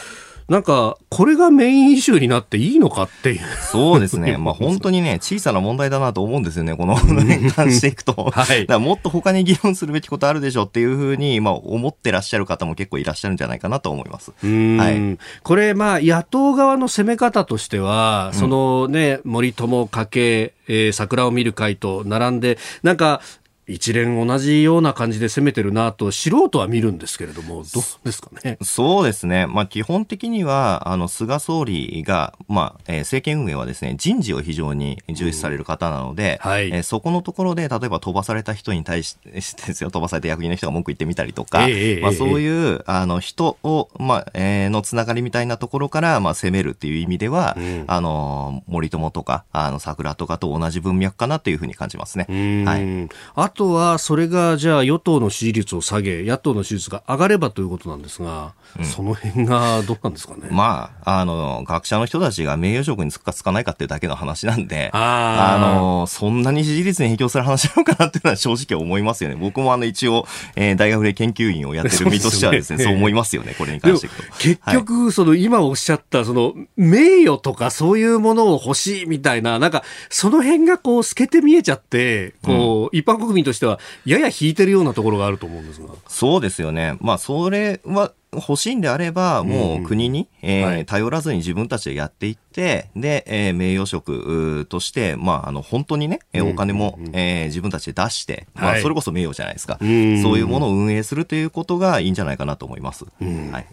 [0.49, 3.41] なんか、これがメインイシューになっていいのかっていう。
[3.73, 4.37] そうですね。
[4.39, 8.31] まあ本当にね、小さな問題だなと思うんですよね、 この年間していくと。
[8.33, 8.67] はい。
[8.67, 14.33] だもっと他に議論するべきことあるでしょうっていうふうに、まあ思ってらっしゃる方も結構いらっしゃるんじゃないかなと思います。
[14.41, 15.19] はい。
[15.43, 23.21] これ、まあ野党側の攻め方としては、そのね、森友家系、えー、桜を見る会と並んで、なんか、
[23.69, 28.59] 一連同じような感じで攻めてるなと素人は見るんですけれども、どうですかね？
[28.63, 29.47] そうですね。
[29.47, 52.65] まあ基本的には、あの、菅総理が、まあ、えー、政権運営はですね、人事を非常に重視される方なので、うん、はい、えー、そこのところで、例えば飛ばされた人に対してですよ、飛ばされた役人の人が文句言ってみたりとか、えー、まあそういう、あの、人を、まあ、えー、のつながりみたいなところから、まあ攻めるっていう意味では、うん、あの、森友とか、あの、桜とかと同じ文脈かなというふうに感じますね。
[52.65, 53.09] はい。
[53.57, 60.49] あとはそれがじゃあ与党の支持率を下げ野党の支持率が上がればということなんですが、うん、その辺がどうなんですかね？
[60.51, 69.37] まあ、あの、学者の人たちが名誉職につくかつかないかっていうだけの話なんで、あの、そんなに支持率に影響する話なのかなっていうのは正直思いますよね。
[69.37, 74.09] 僕もあの一応、えー、大学で研究員をやってる身としてはですね、そう、ね、そう思いますよね、これに関して。
[74.39, 85.89] 結局、はい、その今おっしゃった、その名誉とかそういうものを欲しいみたいな、なんか、その辺がこう透けて見えちゃって、こう、うん、一般国民としてはやや引いてるようなところがあると思うんですが。
[86.07, 86.99] そうですよね。
[87.01, 103.07] まあ、それは、欲しいんであれば、もう国に、うん、えーはい、頼らずに自分たちでやっていって、で、えー、名誉職として、まあ、あの、本当にね、うん、お金も、うん、えー、自分たちで出して、まあ、それこそ名誉じゃないですか、そういうものを運営するということがいいんじゃないかなと思います。
[103.53, 103.67] はい。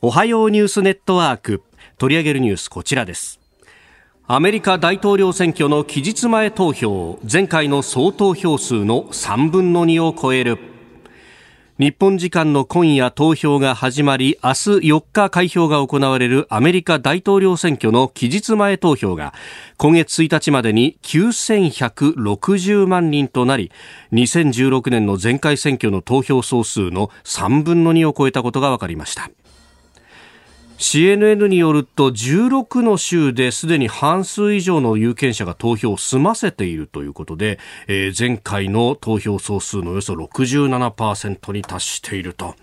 [0.00, 1.62] おはようニュースネットワーク。
[1.98, 3.37] 取り上げるニュースこちらです。
[4.30, 10.58] アメリカ大統領選挙の期日前投票、前回の総投票数の3分の2を超える。
[11.78, 14.54] 日本時間の今夜投票が始まり、明日
[14.86, 19.32] 4日開票が行われるアメリカ大統領選挙の期日前投票が、
[19.78, 23.72] 今月1日までに9160万人となり、
[24.12, 29.30] 2016年の前回選挙の投票総数の3分の2を超えたことが分かりました。
[30.78, 42.54] CNN によると16の州ですでに半数以上の有権者が投票を済ませているということで、えー、前回の投票総数のおよそ67%に達していると。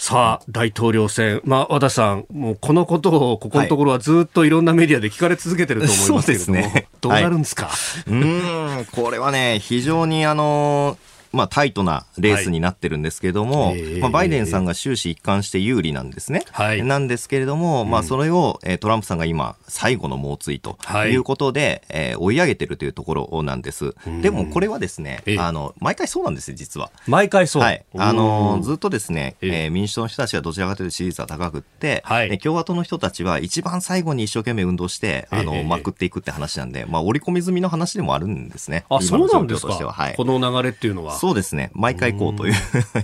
[0.00, 7.72] さあ、大統領選、まあ、和田さん、もうこのことをここのところはずっといろんなメディアで聞かれ続けてると思いますけれども、ね、どうなるんですか、は
[8.06, 8.14] い、う
[8.82, 10.96] んこれはね、非常にあの
[11.32, 16.44] まあ、タイトなレースになってるんですけれども、はい、まあ、バイデンさんが終始一貫して有利なんですね。
[16.52, 23.94] はい、なんですけれども、まあ、それを、えトランプさんが今、最後の猛追ということで、はい、えー、追い上げてるというところなんです。
[24.22, 26.90] でも、これはですね、あの、毎回そうなんですよ、実は。
[27.06, 27.62] 毎回そう。
[27.62, 27.84] はい。
[27.96, 38.84] あの、ずっとですね、えー、民主党の人たちがどちらかというと支持率は高くって、はい、共和党の人たちは一番最後に一生懸命運動して、あの、まくっていくって話なんで、まあ、織り込み済みの話でもあるんですね。
[38.88, 40.14] あ、そうなんですかはい。
[40.16, 41.17] この流れっていうのは。
[41.18, 41.70] そうですね。
[41.74, 42.54] 毎回こうという。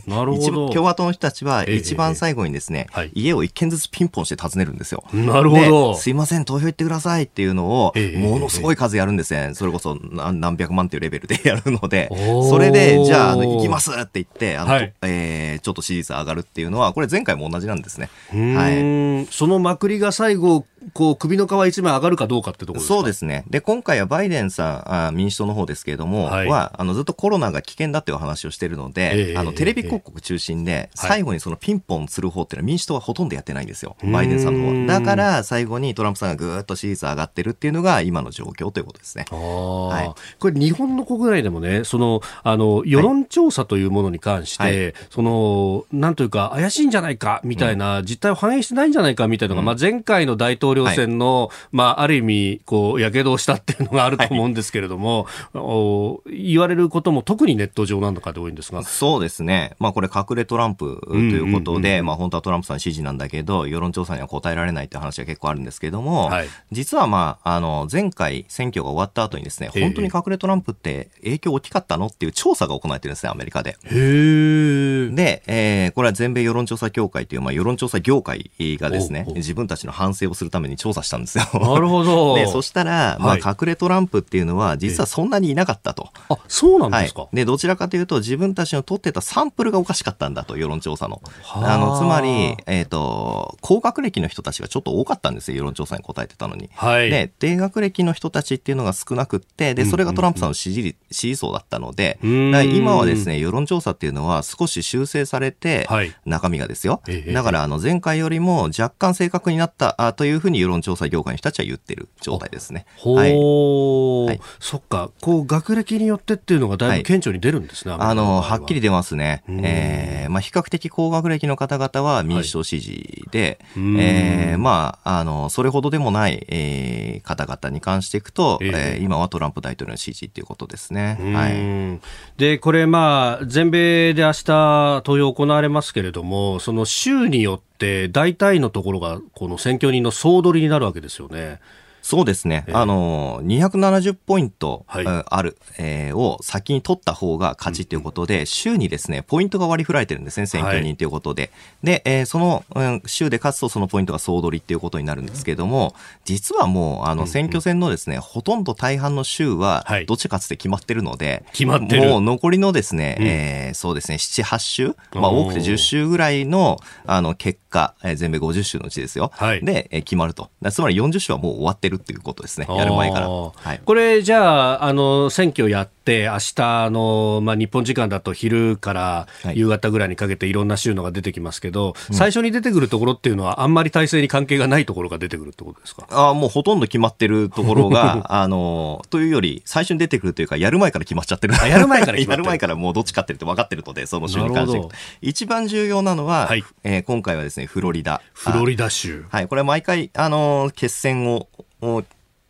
[0.07, 0.71] なるほど。
[0.71, 5.05] 共和党の人たちは一番最後にですね、ええ家を一軒ずつピンポンして訪ねるんですよ。
[5.13, 5.95] なるほど。
[5.95, 9.55] すいません、投票行ってくださいっていうのを、ものすごい数やるんですね。
[9.55, 12.11] それこそ何百万っていうレベルでやるので、
[12.49, 18.11] それで、じゃあ、あの、行きますって言って、あの、はい、えー、ちょっと支持率上がるっていうのは、これ前回も同じなんですね。
[18.31, 19.27] はい。
[19.33, 23.45] そのまくりが最後、こう、首の皮一枚上がるかどうかってところそうですね。
[23.49, 33.97] で、今回はバイデンさん、あ民主党の方ですけれども、はい、は、あの、ずっとコロナが危険だっていう話をしてるので、えー、あの、テレビ広告中心で、最後にそのピンポンする方っていうのは民主党はほとんどやってないんですよ。
[34.05, 34.87] バイデンさんの方は。
[34.87, 39.25] だから、最後にトランプさんがぐーっと支持率上がってるっていうのが今の状況ということですね。
[39.31, 40.21] はい。
[40.39, 58.83] これ日本の国内でもね、その、あの、世論調査というものに関して、はい、その、なんというか、怪しいんじゃないか、みたいな、うん、実態を反映してないんじゃないか、みたいなのが、うん、まあ、前回の大統領選の、はいまあ、ある意味、こう、やけどをしたっていうのがあると思うんですけれども、はい、言われることも特にネット上なのかで多いんですが。
[58.83, 59.75] そうですね。
[59.79, 73.77] まあ、これ隠れトランプということで、まあ、本当はトランプさん支持なんだけど、世論調査には答えられないって話が結構あるんですけれども、はい、実はまあ、あの、前回選挙が終わった後にですね、本当に隠れトランプって影響大きかったのっていう調査が行われてるんですね、アメリカで。
[73.85, 81.45] で、えー、これは全米世論調査協会という、まあ、世論調査業界がですね、自分たちの反省をするために調査したんですよ。
[81.53, 82.37] なるほど。
[82.37, 86.11] で、 そしたら、まあ、隠れトランプっていうのは、実はそんなにいなかったと。
[86.29, 91.21] あ、そうなんですか、はい、で、どちらかというと、自分たちの取ってたサンプルがおかしかったんだと、世論調査の。
[91.55, 96.71] あの、つまり、えっ、ー、と、高学歴の人たちがちょっと多かったんですよ、世論調査に答えてたのに。
[96.75, 97.11] はい。
[97.11, 107.03] で、低学歴の人たちっていうのが少なくって、で、それがトランプさんの支持率、支持層だったので、今はですね、世論調査っていうのは少し修正されて、はい、中身がですよ。
[107.33, 112.87] だから、あの、前回よりも若干正確になったあというふうに世論調査業界の人たちは言ってる状態ですね。
[113.05, 117.93] はい、はい、そっか、こう学歴によってっていうのがだいぶ顕著に出るんですね。
[117.93, 119.43] はい、あのはっきり出ますね。
[119.49, 131.19] えー、まあ比較的高学歴の方々は民主党支持で、はい、えー、まああのそれほどでもない、えー、方々に関していくと、えー、えー、今はトランプ大統領の支持っていうことですね。
[131.35, 132.01] はい。
[132.37, 137.74] でこれまあ全米で明日投票行われますけれども、その州によって
[138.13, 141.61] 大体のところがこの選挙人の総取りになるわけですよね。
[142.05, 142.65] そうですね。
[142.67, 151.45] えー、あの、270ポイント、はい、ある、えー、を先に取った方が勝ちということで、うん、週にですね、ポイントが割り振られてるんですね、選挙人ということで。
[151.45, 155.95] はい、で、えー、その、うん、州で勝つとそのポイントが総取りっていうことになるんですけども、
[156.27, 162.07] 実はもう、あの、選挙戦のですね、うんうん、ほとんど大半の州は、どっち勝つって決まってるので、決まってる。
[162.07, 169.31] もう残りのですね、うん、えー、そうですね、7、8州、まあ多くて10州ぐらいの、あの、結果、えー、全米50州のうちですよ。
[169.35, 170.51] はい、で、えー、決まると。
[170.71, 172.67] つまり40州はもう終わってるっていうことですね。
[172.69, 173.29] やる前から。
[173.29, 186.07] はい、これ、じゃあ、あの、選挙やって、明日の、まあ、日本時間だと昼から夕方ぐらいにかけていろんな州のが出てきますけど、最初に出てくるところっていうのは、あんまり体制に関係がないところが出てくるってことですか？
[186.11, 191.55] あもうほとんど決まってるところが、 あの、というより、最初に出てくるというか、やる前から決まっちゃってる。
[191.55, 194.81] やる前から やる前からもうどっちかってるって分かってるので、その州に関して
[195.23, 198.21] 一番重要なのは、はい、えー、今回はですね、フロリダ。
[198.35, 199.25] フロリダ州。
[199.31, 201.49] はい、これは毎回、あの、決戦を、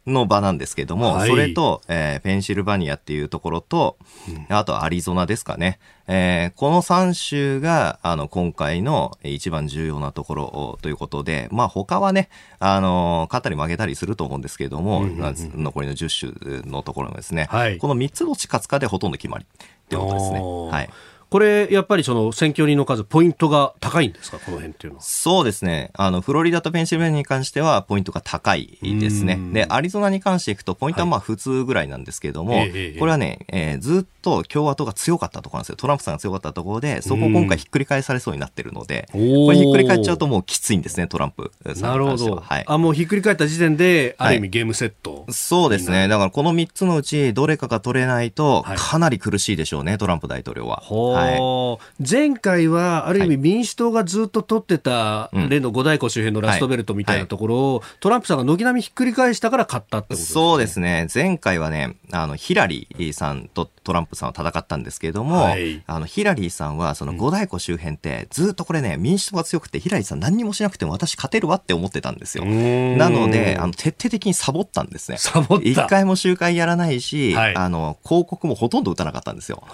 [0.07, 3.97] の場なんですけども、はい、それと、えー、ペンシルバニアっていうところと、
[4.29, 5.79] うん、あとアリゾナですかね。
[6.07, 16.35] えー、この3州が、あの、今回の一番重要なところということで、まあ他はね、あの、勝ったり負けたりすると思うんですけれども、うんうんうん、残りの10州
[16.67, 20.41] のところですね、はい、この3つどっち勝つかでほとんど決まりっていうことですね。
[20.41, 20.91] はい。
[21.35, 25.03] これ、やっぱりその選挙人の数、ポイントが高いんですか、この辺っていうのは。
[25.03, 25.91] そうですね。
[25.95, 29.37] あの、フロリダとペンシルベニアに関しては、ポイントが高いですね。
[29.53, 35.77] で、アリゾナに関していくと、ポイントはまあ普通ぐらいなんですけれども、はい、これはね、えー、ずっと共和党が強かったところなんですよ。
[35.77, 42.37] トランプさんが強かったところで、そこを今回ひっくり返されそうになってるので、これひっくり返っちゃうともうきついんですね、トランプなるほど。
[42.37, 42.65] はい。
[42.67, 46.09] あ、もうひっくり返った時点で、ある意味ゲームセット、はい、そうですね。
[46.09, 50.83] だからこの3つのうち、どれかが取れないと、かなり苦しいでしょうね、トランプ大統領は。
[50.89, 52.05] はい。
[52.11, 60.35] 前回はある意味民主党がずっと取ってた例の五大湖周辺のラストベルトみたいなところを、トランプさんが軒並みひっくり返したから勝ったってことですね。
[60.35, 61.09] そうですね。
[61.13, 72.45] 前回はね、あの、ヒラリーさんとトランプさんは戦ったんですけれども、はい、あの、ヒラリーさんはその五大湖周辺ってずっとこれね、民主党が強くて、ヒラリーさん何にもしなくても私勝てるわって思ってたんですよ。
[72.45, 75.19] なので、あの、徹底的にサボったんですね。
[75.19, 75.65] サボった。
[75.65, 79.65] 一回も集会やらないし、はい、あの、広告もほとんど打たなかったんですよ。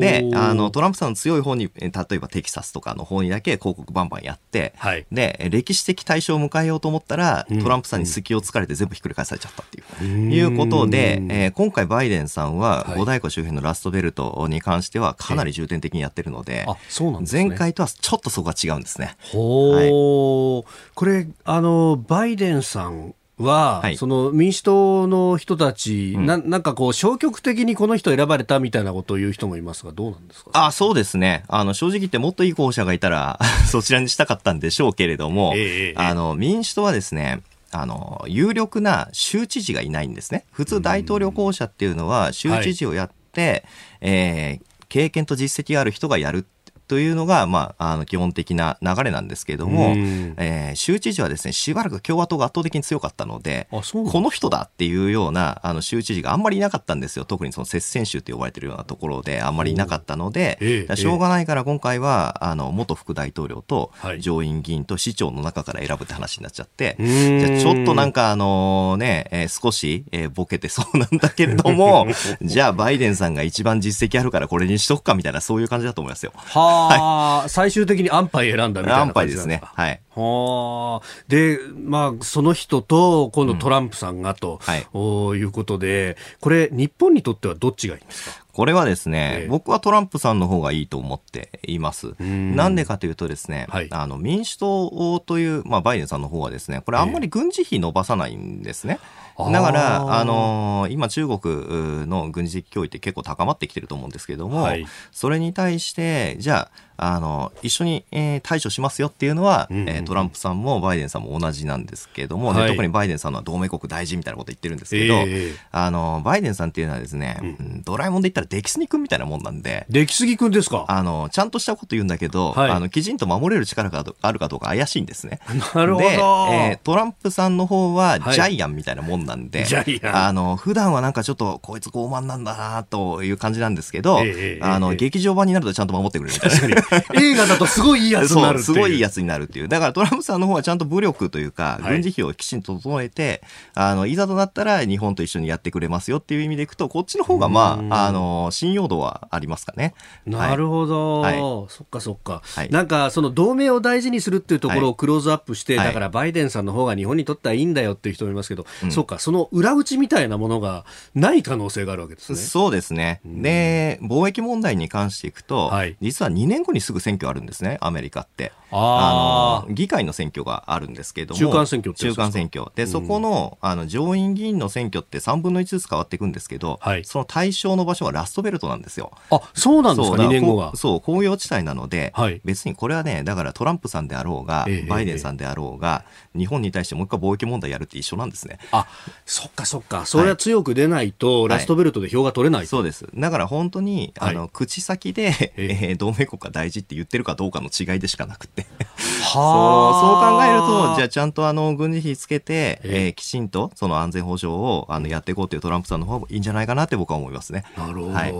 [0.00, 19.16] で、あの、トランプさんの強い方に、例えばテキサスとかの方にだけ広告バンバンやって、はい、で、歴史的対象を迎えようと思ったら、トランプさんに隙を突かれて全部ひっくり返されちゃったっていう、うん、いうことで、えー、今回バイデンさんは、五大湖周辺のラストベルトに関してはかなり重点的にやってるので、あそうなんですね、前回とはちょっとそこが違うんですね。
[19.32, 30.50] ほはい、これ、あの、バイデンさんは、はい、その民主党の人たち、うん、ななんかこう、消極的にこの人選ばれたみたいなことを言う人もいますが、どうなんですか？
[30.52, 31.44] あそうですね。
[31.48, 37.40] あの、正直言ってもっといい候補者がいたら そちらにしたかったんでしょうけれども、えー、あの、民主党はですね、
[37.72, 40.44] あの、有力な州知事がいないんですね。
[40.50, 43.64] 普通大統領候補者っていうのは、州知事をやって、
[44.00, 46.46] えー、経験と実績がある人がやる
[46.90, 49.94] というのが、まあ、あの基本的な流れなんですけれども、
[50.38, 53.80] えー、州知事はですね、しばらく共和党が圧倒的に強かったので、こ
[54.20, 57.24] の人だっていうようなあの州知事があんまりいなかったんですよ。
[57.24, 72.08] 特にその接戦州って呼ばれてるようなところであんまりいなかったので、えー、しょうがないから今回は、あの、元副大統領と上院議員と市長の中から選ぶって話になっちゃって、じゃちょっとなんかあのね、えー、少し、えー、ボケてそうなんだけれども、
[72.42, 76.32] じゃあバイデンさんが一番実績あるからこれにしとくかみたいなそういう感じだと思いますよ。
[76.34, 79.60] ははい、最終的に安牌選んだみたいな感じですね。
[79.62, 80.00] はい。
[80.14, 84.58] はで、まあ、その人と、今度トランプさんがと、うん。
[84.58, 88.44] はい、おいうことで、これ、日本にとってはどっちがいいんですか？
[88.60, 92.14] これはですね、えー、僕はトランプさんの方がいいと思っています。
[92.20, 98.98] なんでかというとですね、はい、あの民主党という、まあ、バイデンさんの方はですね、これあんまり軍事費伸ばさないんですね。
[99.38, 119.86] えー、だから、あのー、今中国の軍事的脅威って結構高まってきてると思うんですけども、はい、それに対して、じゃあ、あの一緒に、えー、対処しますよっていうのは、うんうん、えー、トランプさんもバイデンさんも同じなんですけども、はい、特にバイデンさんは同盟国大事みたいなこと言ってるんですけど、えー、あのバイデンさんっていうのはですね、うん、ドラえもんで言ったら出来すぎくんみたいなもんなんで。
[119.88, 120.84] 出来すぎくんですか？
[120.88, 125.38] あのちゃんとしたこと言うんだけど、はい、あのきちんと守れる力があるかどうか怪しいんですね。
[125.74, 126.08] なるほど。
[126.08, 137.20] で、えー、トランプさんの方はジャイアンみたいなもんなんで、はい、あの普段はなんかちょっとこいつ傲慢なんだなという感じなんですけど、えー、あの劇場版になるとちゃんと守ってくれるみたいな。
[137.20, 139.68] 映画だとすごいいいやつになるすごいいいやつになるっていう。
[139.68, 143.42] だからトランプさんの方はちゃんと武力というか、軍事費をきちんと整えて、
[143.74, 149.94] あの、いざとなったら日本と一緒にやってくれますよっていう意味でいくと、こっちの方がまあ、あの、の、信用度はありますかね？
[150.26, 151.20] なるほど。
[151.20, 152.42] はい、そっかそっか。
[152.44, 162.38] はい、なんか、その同盟を大事にするっていうところをクローズアップして、はい、だからバイデンさんの方が日本にとってはいいんだよっていう人もいますけど、うん、そっか、その裏打ちみたいなものがない可能性があるわけですね。
[162.38, 163.20] そうですね。
[163.24, 168.52] で、貿易問題に関していくと、実は2年後にすぐ選挙あるんですね、アメリカって。
[168.72, 172.70] あの議会の選挙があるんですけども中間選挙中間選挙。
[172.76, 179.12] で、そこのあの上院議員の選挙って3分の1ずつ変わっていくんですけど、はい、その対象の場所はラストベルトなんですよ。
[179.30, 180.76] あそうなんですか、2年後は。
[180.76, 186.04] そう、工業地帯なので、はい、別にこれはね、だからトランプさんであろうが、えバイデンさんであろうが、
[186.36, 188.58] 日本に対してもう一回貿易問題やるって一緒なんですね。
[188.72, 188.86] あ
[189.24, 193.06] そっかそっか、それは強く出ないと、ラストベルトで票が取れない、そうです。
[193.14, 198.66] だから本当に、あの口先で、えー、同盟国が大事って言ってるかどうかの違いでしかなくて
[198.96, 207.64] そうそう考えると、じゃあちゃんとあの軍事費つけて、えー、きちんとその安全保障をあのやっていこうというトランプさんの方がいいんじゃないかなって僕は思いますね。
[207.76, 208.09] なるほど。
[208.12, 208.34] はい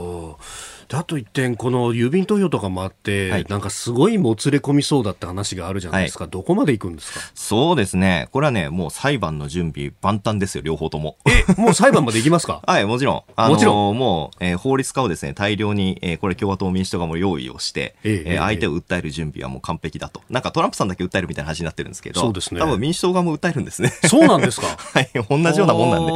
[0.90, 7.20] だと一点、この郵便投票とかもあって、はい、なんかすごいもつれ込みそうだって話があるじゃないですか、はい、どこまで行くんですか？
[7.32, 11.16] そうですね、これはね、もう裁判の準備万端ですよ、両方とも。
[11.56, 12.60] え、もう裁判まで行きますか？
[12.66, 13.22] はい、もちろん。
[13.36, 13.96] あのもちろん。
[13.96, 20.22] もう、えー、法律家をですね、大量に、えー、これ共和党民主党がもう用意をして、ええー、相手を訴える準備はもう完璧だと。
[20.28, 22.58] なんかトランプさんだけ訴えるみたいな話になってるんですけど、そうですね。
[22.60, 23.92] 多分民主党側も訴えるんですね。
[24.08, 24.66] そうなんですか？
[24.92, 26.06] はい、同じようなもんなん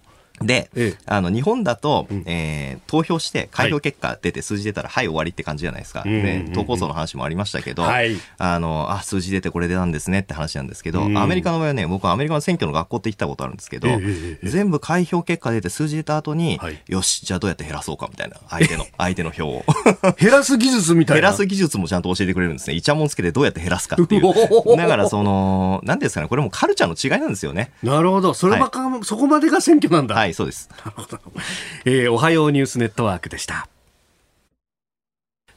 [0.00, 0.11] で。
[0.46, 19.64] で、ええ、あの日本だと、うん、えー、投票して開票結果出て数字出たら、はい、はい、終わりって感じじゃないですか、ね、投稿層の話もありましたけど、はい、あのあ数字出てこれでなんですねって話なんですけど、うん、アメリカの場合はね僕はアメリカの選挙の学校って行ったことあるんですけど、え、全部開票結果出て数字出た後に、はい、よしじゃあどうやって減らそうかみたいな相手の相手の票を。
[20.18, 21.20] 減らす技術みたいな。
[21.20, 22.74] 減らす技術もちゃんと教えてくれるんですね。
[22.74, 24.22] イチャモンつけてどうやって減らすかっていう。
[24.76, 27.70] だからその何ですかねこれもカルチャーの違いなんですよね。
[27.82, 28.34] なるほど。
[28.34, 30.14] そればか、そこまでが選挙なんだ。
[30.14, 30.68] はいそうです
[31.84, 33.68] えー、おはようニュースネットワークでした。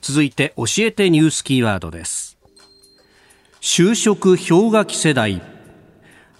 [0.01, 2.37] 続いて教えてニュースキーワードです。
[3.59, 5.41] 就職氷河期世代。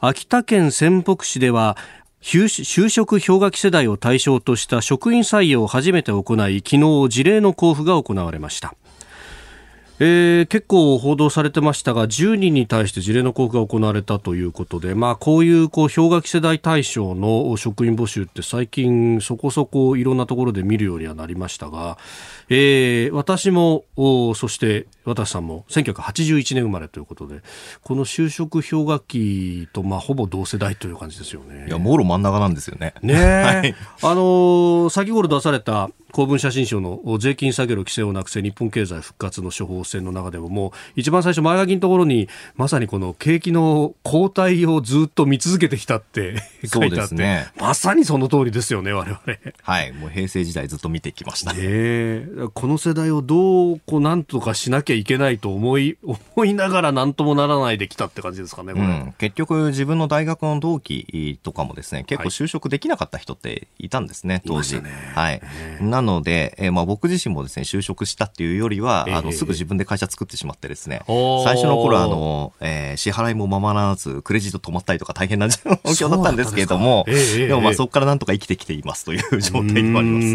[0.01, 1.77] 秋田県仙北市では
[2.21, 8.75] 就職氷河期世代を対象とした職員採用を初めて行い昨日事例の交付が行われました
[9.97, 21.97] えー、結構報道されてましたが10人に対して事例の交付が行われたということで、まあ、こういうこう氷河期世代対象の職員募集って最近そこそこいろんなところで見るようにはなりましたが、
[22.49, 27.41] えー、私もそして私さんも1981年生まれということで
[27.83, 31.65] この就職氷河期とまあほぼ同世代という感じですよね。
[31.67, 32.93] いやもろ真ん中なんですよね。
[33.01, 46.35] ね、はい、あのー、先頃出された公文写真書の税金下げる規制をなくせ日本経済復活の処方箋の中でももう一番最初前書きのところにまさにこの景気の後退をずっと見続けてきたって
[46.73, 49.19] 書いてあって、ね、まさにその通りですよね我々。
[49.61, 49.91] はい。
[49.91, 65.41] もう平成時代ずっと見てきました、ね、この世代をどうこうなんとかしなきゃいけないと思い 思いながらなんともならないできたって感じですかね、うん、結局自分の大学の同期とかもですね結構就職できなかった人っていたんですね、はい、当時、ね、はい。
[65.81, 80.27] なので、えー、まあ僕自身もですね、就職したっていうよりは、えー、あの、すぐ自分で会社作ってしまってですね、最初の頃あの、えー、支払いもままならず、クレジット止まったりとか大変な状況だったんですけれども、でえー、でもまあそこからなんとか生きてきていますという状態でもあります。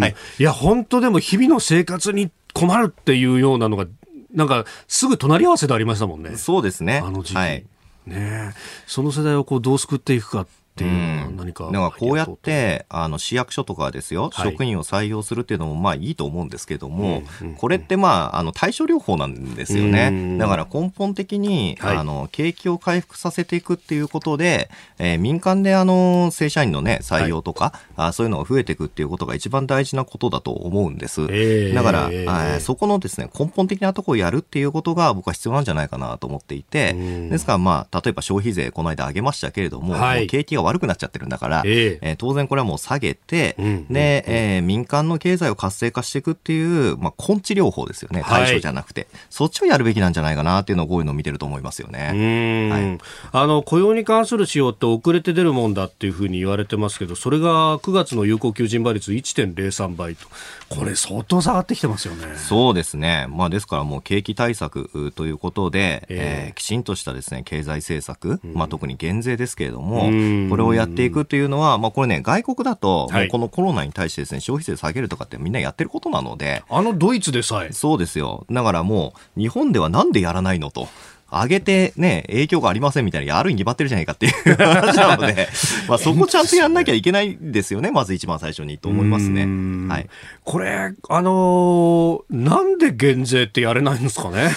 [0.00, 0.14] はい。
[0.38, 3.86] いや、本当でも日々の生活に困るっていうようなのが、
[4.34, 6.36] なんか、すぐ隣り合わせでありましたもんね。
[6.36, 6.98] そうですね。
[7.04, 7.36] あの時期。
[7.36, 7.64] はい。
[8.06, 8.52] ね
[8.86, 10.46] その世代をこうどう救っていくかっ
[10.76, 52.70] ていう何か、だからこうやってあの市役所とかですよ、はい、職員を採用するっていうのもまあいいと思うんですけども、うんうん、これってまああの対処療法なんですよね、だから根本的に、はい、あの景気を回復させていくっていうことで、えー、民間であの正社員のね採用とか、はい、あそういうのが増えていくっていうことが一番大事なことだと思うんです、えー、だから、えー、そこのですね根本的なところをやるっていうことが僕は必要なんじゃないかなと思っていて、ですからまあ例えば消費税この間上げましたけれども、も景気が悪くなっちゃってるんだから、えー、えー、当然これはもう下げて、うん、で、えー、民間の経済を活性化していくっていう、まあ、根治療法ですよね、対象じゃなくて、はい、そっちをやるべきなんじゃないかなっていうのを、こういうのを見てると思いますよね。
[52.70, 52.98] はい、
[53.32, 60.28] あの雇用に関する仕様って遅れて出るもんだっていうふうに言われてますけど、それが9月の有効求人倍率1.03倍と、
[60.68, 62.36] これ、相当下がってきてますよね。
[62.36, 70.10] そうですね、まあ、ですからもう景気対策ということで、えー、えー、きちんとしたですね経済政策、まあ、特に減税ですけれども、
[70.54, 76.62] これをやっていくというのは、まあ、これね、外国だと、はい、このコロナに対してですね、消費税下げるとかってみんなやってることなので。
[76.70, 77.72] あのドイツでさえ。
[77.72, 78.46] そうですよ。
[78.48, 80.86] だからもう、日本ではなんでやらないのと。
[81.32, 85.48] 上げてね、影響がありませんみたいな、やるに決まってるじゃないかっていう話なので、
[85.88, 89.46] まあそこちゃんとやんなきゃいけないですよね、まず一番最初にと思いますね。
[89.92, 90.06] はい。
[90.44, 94.50] これ、あのー、なんで減税ってやれないんですかね？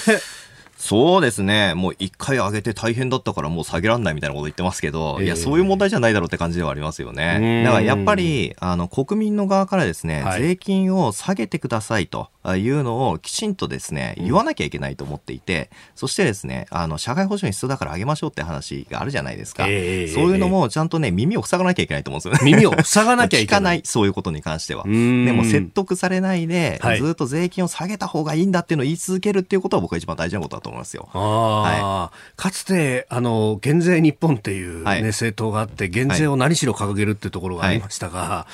[0.87, 1.73] そうですね。
[1.73, 7.63] もう一回上げて大変だったからもう下げられないみたいなこと言ってますけど、えー、いや、そういう問題じゃないだろうって感じではありますよね。
[7.65, 19.65] だからやっぱり、あの、国民の側からですね、はい、税金を下げてくださいというのをきちんとですね、言わなきゃいけないと思っていて、そしてですね、あの、社会保障に必要だから上げましょうって話があるじゃないですか。
[19.67, 22.49] えー、そういうのもちゃんとね、耳を塞がなきゃいけないと思うんですよね。
[22.49, 23.45] 耳を塞がなきゃいけない。
[23.47, 24.85] 聞かない、そういうことに関しては。
[24.85, 24.89] で
[25.33, 31.09] も説得されないで、はい、ずっと税金を下げた方がいいんだっていうのを言い続けるっていうことは僕は一番大事なことだと思いますよ。
[31.13, 38.47] はい、かつてあの減税日本っていう、ね、はい、政党があって減税を何しろ掲げるっていうところがありましたが、は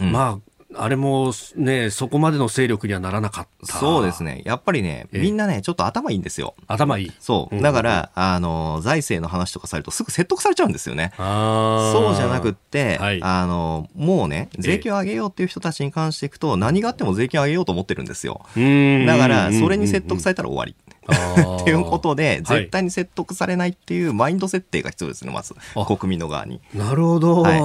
[0.00, 3.78] いうん、まああれもね、そこまでの勢力にはならなかった。
[3.78, 4.42] そうですね。
[4.44, 6.54] やっぱりね、みんなね、ちょっと頭いいんですよ。
[6.66, 7.12] 頭いい。
[7.20, 7.62] そう。
[7.62, 11.12] だから、あの、財政の話とかされるとすぐ説得されちゃうんですよね。
[11.16, 18.42] そうじゃなくって、はい、あの、もうね、税金を上げようっていう人たちに関していくと、何があっても税金を上げようと思ってるんですよ。
[18.54, 20.76] だから、それに説得されたら終わり。
[21.12, 25.54] っていうことで、絶対に説得されないっていうマインド設定が必要ですね、まず、
[25.86, 26.60] 国民の側に。
[26.74, 27.60] なるほど、はい、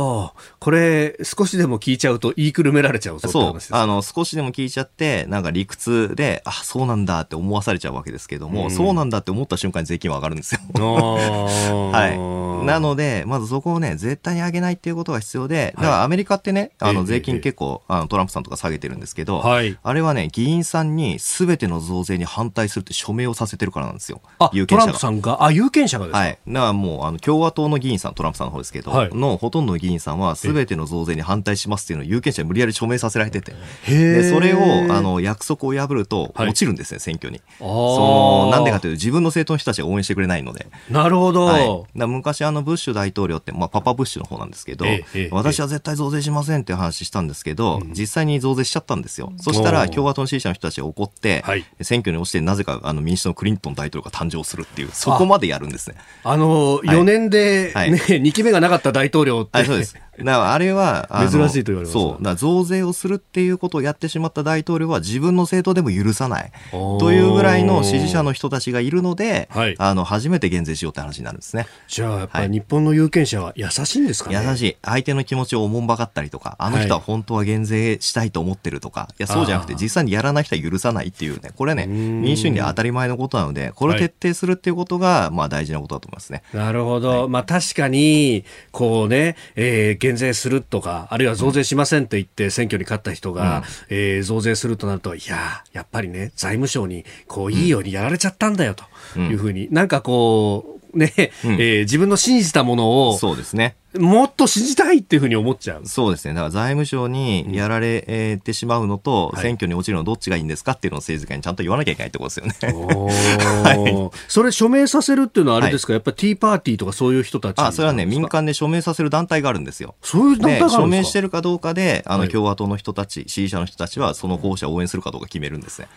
[0.59, 3.57] これ、少しでも聞いちゃうと、言いくるめられちゃうそう。
[3.71, 10.61] あの少しでも聞いちゃって、なんか理屈で、あそうなんだって思わされちゃうわけですけども、うん、そうなんだって思った瞬間に税金は上がるんですよ。
[10.73, 24.21] はい、なので、まずそこをね、絶対に上げないっていうことが必要で、だからアメリカってね、あの税金結構、あのトランプさんとか下げてるんですけど、はい、あれはね、議員さんにすべての増税に反対するって署名をさせてるからなんですよ。
[24.51, 24.87] 有権者が。
[24.87, 26.19] トランプさんが、あ、有権者がですか？
[26.19, 26.39] はい。
[26.47, 33.53] だからもう、あの、共和党の議員さん、トランプさんの方ですけど、はい、のほとんどの議員さんは、すべての増税に反対しますっていうのを有権者に無理やり署名させられてて、
[33.87, 37.41] でそれを、あの、約束を破ると、落ちるんですね、はい、選挙に。
[37.59, 40.67] その、なんでかというと、自分の政党の人たちが応援してくれないので。
[40.89, 41.45] なるほど。
[41.45, 44.85] はい、昔、あの、ブッシュ大統領って、まあ、パパブッシュの方なんですけど、
[45.31, 49.31] 私は絶対増税しませんっていう話したんですけど、実際に増税しちゃったんですよ。
[49.39, 51.43] そしたら、共和党の支持者の人たちが怒って、
[51.81, 55.95] 選挙に落ちて、なぜか、あの、民主党のクリントン大統領が誕生するっていう、そこまでやるんですね。
[56.23, 59.63] あの、4年で、ね、はい、2期目がなかった大統領って。
[59.65, 59.95] そうです。
[60.21, 62.23] あれは、珍しいと言われますそう。
[62.23, 66.51] だ増税をするっていうことをやってしまった大統領は自分の政党でも許さない。
[66.71, 71.65] というぐらいの支持者の人たちがいるので、はい、あの、初めて減税しようって話になるんですね。
[71.87, 74.77] じゃあ、やっぱり日本の有権者は優しいんですかね、優しい。
[74.83, 86.43] 相手の気持ちをおもんばかったりとか、あの人は本当は減税したいと思ってるとか、いや、そうじゃなくて実際にやらない人は許さないっていうね、これね、民主主義で当たり前のことなので、これを徹底するっていうことが、まあ大事なことだと思いますね。
[86.53, 87.21] なるほど。
[87.21, 101.13] はい、まあ確かに、こうね、えー、減税するとか、あるいは増税しませんって言って選挙に勝った人が、うん、えー、増税するとなると、いや、やっぱりね、財務省にこういいようにやられちゃったんだよというふうに、うん、なんかこう、ね、
[101.45, 103.77] うん、えー、自分の信じたものを、そうですね。
[103.99, 105.85] もっと信じたいっていうふうに思っちゃう。
[105.85, 106.33] そうですね。
[106.33, 112.53] だから財務省にやられてしまうのと、うん、選挙に落ちるのどっちがいいんですかっていうのを政治家にちゃんと言わなきゃいけないってことですよね。
[113.63, 119.95] はい、それ署名させるっていうのはあれですか、はい、やっぱりティーパーティーとかそういう人たちあ、それはね、民間で署名させる団体があるんですよ。
[120.01, 125.87] そういう団体が署名してるかどうかで、あの、共和党の人たち、支持者の人たちはその候補者を応援するかどうか決めるんですね。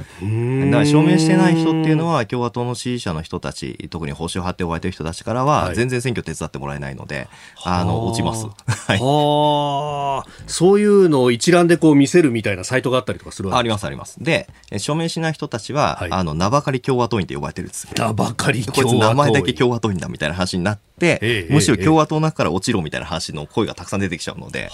[0.71, 7.29] だから署名してない人っていうのは、共和党の支持者の人たち、特に報酬を張っておられてる人たちからは、全然選挙手伝ってもらえないので、
[7.65, 8.47] あの、落ちます。
[8.66, 14.22] はい、あそういうのを一覧でこう見せるみたいなサイトがあったりとかするありますあります。
[14.22, 19.01] で、署名しない人たちは、はい、あの、名ばかり共和党員って呼ばれてるんです名ばかり共和党員。
[19.01, 21.19] 名前だけ共和党員だみたいな話になって、え
[21.51, 24.71] え、むしろ共和党の中から落ちろみたいな話の声がたくさん出てきちゃうので、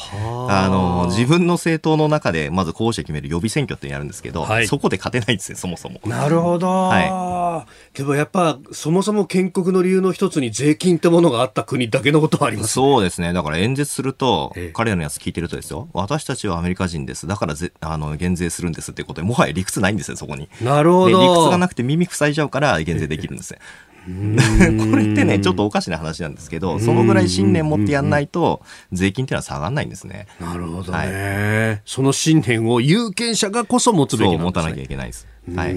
[0.49, 6.01] あの、自分の政党の中でまず候補者決める予備選挙ってやるんですけど、はい、そこで勝てないんですよ、そもそも。
[6.07, 6.69] なるほど。
[6.69, 7.97] はい。
[7.97, 13.33] でもやっぱ、そもそも建国の理由の一つに税金ってものがあった国だけのことはあります、ね、そうですね。
[13.33, 17.27] だから演説すると、ええ、彼らのやつ聞いてるとですよ、私たちはアメリカ人です。
[17.27, 20.49] だからぜあの減税するんですってことで、もはや理屈ないんですよ、そこに。
[20.63, 21.21] なるほど。
[21.21, 23.59] 理屈がなくて耳塞いじゃうから減税できるんですよ。
[24.05, 30.27] これってね、ちょっとおかしな話なんですけど、そのぐらい信念持ってやんないと、税金っていうのは下がらないんですね。
[30.41, 31.83] なるほどね、はい。
[31.85, 35.27] その信念を有権者がこそ持つべきなんです、ね、持たなきゃいけないです。
[35.55, 35.77] はい。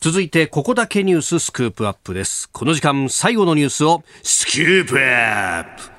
[0.00, 2.50] 続いて、ここだけニューススクープアップです。
[2.50, 5.94] この時間、最後のニュースを、スクープアップ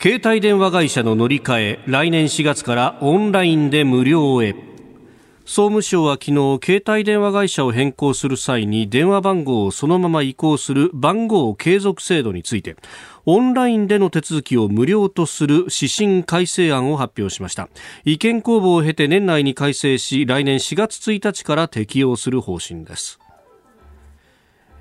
[0.00, 4.54] 携帯電話会社の乗り換え、来年4月からオンラインで無料へ。
[5.48, 12.74] 総務省は昨日携帯電話会社を変更する際に電話番号をそのまま移行する番号継続制度について
[13.26, 17.68] オンラインでの手続きを無料とする指針改正案を発表しました
[18.04, 23.20] 意見公募を経て年内に改正し来年4月1日から適用する方針です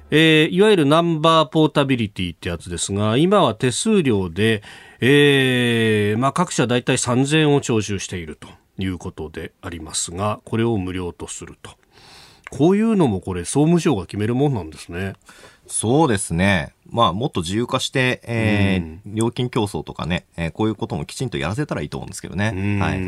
[0.09, 4.61] えー、いわゆるナンバーポータビリティってやつですが、今は手数料で、
[5.01, 8.47] えー、まあ各社大体3000円を徴収していると。
[8.78, 11.71] いうことでありますがこれを無料とすると
[12.51, 15.13] こういうのもこれ総務省が決めるもんなんですね。
[15.67, 16.73] そうですね。
[16.89, 22.79] まあ、もっと自由化して、えー、料金競争とかね、えー、こういうこともきちんとやらせたらいいと思うんですけどね。
[22.79, 22.99] はい。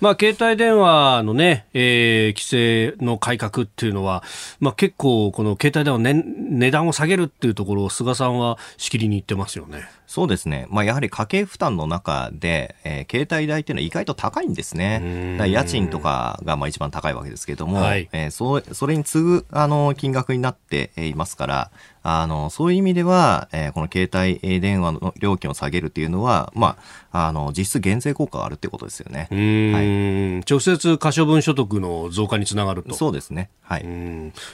[0.00, 4.22] まあ、携帯電話のね、えー、規制の改革っていうのは、
[4.60, 9.88] まあ、結構、この携帯電話、ね、値段を下げるっていうところを菅さんはしきりに言ってますよね。
[10.06, 10.66] そうですね。
[10.68, 15.36] まあ、やはり家計負担の中で、えー、携帯代っていうのは意外と高いんですね。
[15.38, 21.70] だ家賃とかがまあ一番高いわけですけども、はい、えー、そそれに次ぐ、あの、金額になっていますから、
[22.02, 29.28] あの、そういう意味では、えー、この携帯電話の料金を下げるというのは、まあ、あの、実質減税効果があるってことですよね。
[29.30, 32.94] はい、直接可処分所得の増加につながると。
[32.94, 33.50] そうですね。
[33.62, 33.84] はい。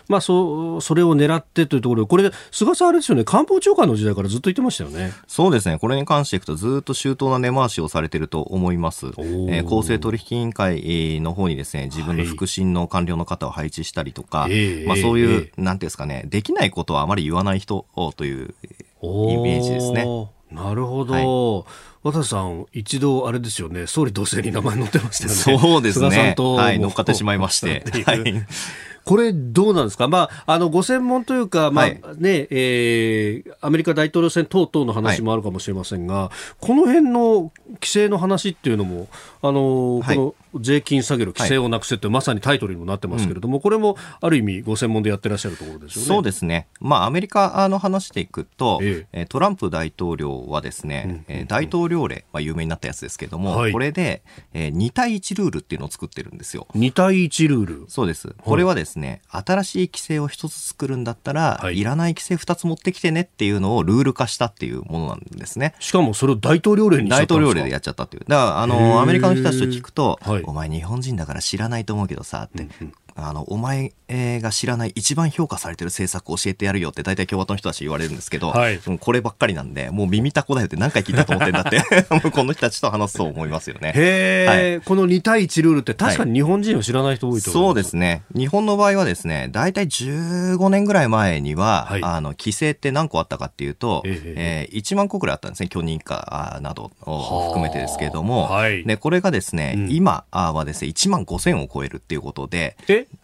[0.09, 5.13] まあ、そう、それを狙ってというところで、これ、菅さんあれですよね、官房長官の時代からずっと言ってましたよね。
[5.29, 5.79] そうですね。
[5.79, 9.07] これに関していくと、ずっと周到な根回しをされてると思います。
[9.07, 17.87] えー、公正取引委員会の方にですね、自分の腹心の官僚の方を配置したりとか、はい、まあ、そういう、えー、なんていうんですかね、できないことはあまり言わない人
[18.17, 18.55] という
[19.03, 19.07] イ
[19.39, 20.05] メージですね。
[20.51, 21.15] なるほど。
[21.15, 25.63] はい渡さん、一度あれですよね、総理同棲に名前載ってましたよね。
[25.63, 26.35] そうですね。
[26.39, 27.85] はい、乗っかってしまいまして。
[28.07, 28.47] はい。
[29.09, 37.51] これどうなんですか、まあ、あのご専門というか、まあね、はい、えー、アメリカ大統領選等々の話もあるかもしれませんが、はい、この辺の
[37.81, 39.09] 規制の話っていうのも、
[39.41, 46.09] あの、はい、この税金下げる、規制をなくせって、まさにタイトルにもなってますけれども、うん、これもある意味、ご専門でやってらっしゃるところですよね。
[46.09, 56.67] そうですね、まあ、アメリカの話でいくと、ええ、トランプ大統領はですね、うん、大統領令、まあ、有名になったやつですけれども、これで、えー、2対1ルールっていうのを作ってるんですよ。
[56.75, 57.85] 2対1ルール。
[57.89, 58.35] そうです。
[58.39, 58.98] これはですね、
[59.29, 65.75] 新しい規制を一つ作るんだったら、はい、いらない規制二つ持ってきてねっていうのをルール化したっていうものなんですね。
[65.79, 68.25] しかもそれを大統領令に大統領令でやっちゃったっていう。
[68.29, 81.83] だから、あの、アメリカの人たちと聞くと、はい、お前日本人だから知らないと思うけどさ、って、うんうんあの、お前が知らない一番評価されてる政策を教えてやるよって大体共和党の人たち言われるんですけど、はい、こればっかりなんで、もう耳たこだよって何回聞いたと思ってんだって、
[82.31, 83.93] この人たちと話すと思いますよね。
[83.95, 88.23] へー、はい、この2対1ルールって確かに日本人を知らない人多いと思はい、そうですね。
[88.35, 95.69] 日本の場合はですね、大体15年ぐらい前には、はい、あの、規制って何個あったかっていうと、えー、1万個ぐらいあったんですね。
[95.69, 102.77] 許認可などを含めてですけれども、はい、で、これがですね、うん、今はですね、1万5000を超えるっていうことで、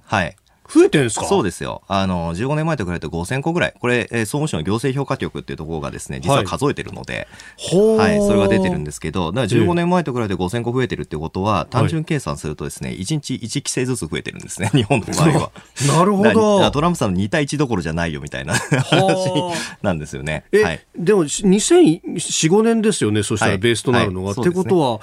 [0.07, 0.37] はい。
[0.66, 1.26] 増えてるんですか？
[1.26, 1.82] そうですよ。
[1.89, 3.74] あの、15年前と比べて5000個ぐらい。
[3.78, 7.28] これ、えー、総務省の行政評価局っていうところがですね、実は数えてるので、
[7.99, 15.51] はい、はい、それが出てるんですけど、だから15年前と比べて5000個増えてるってことは、単純計算するとですね、1日1規制ずつ増えてるんですね、 日本の場合は。
[15.87, 16.70] なるほど。
[16.70, 19.30] トランプさんの2対1どころじゃないよみたいな話
[19.82, 20.45] なんですよね。
[20.62, 24.28] はい、でも、2004、5年ですよね、そしたらベースとなるのが。
[24.30, 25.01] はい、ってことは、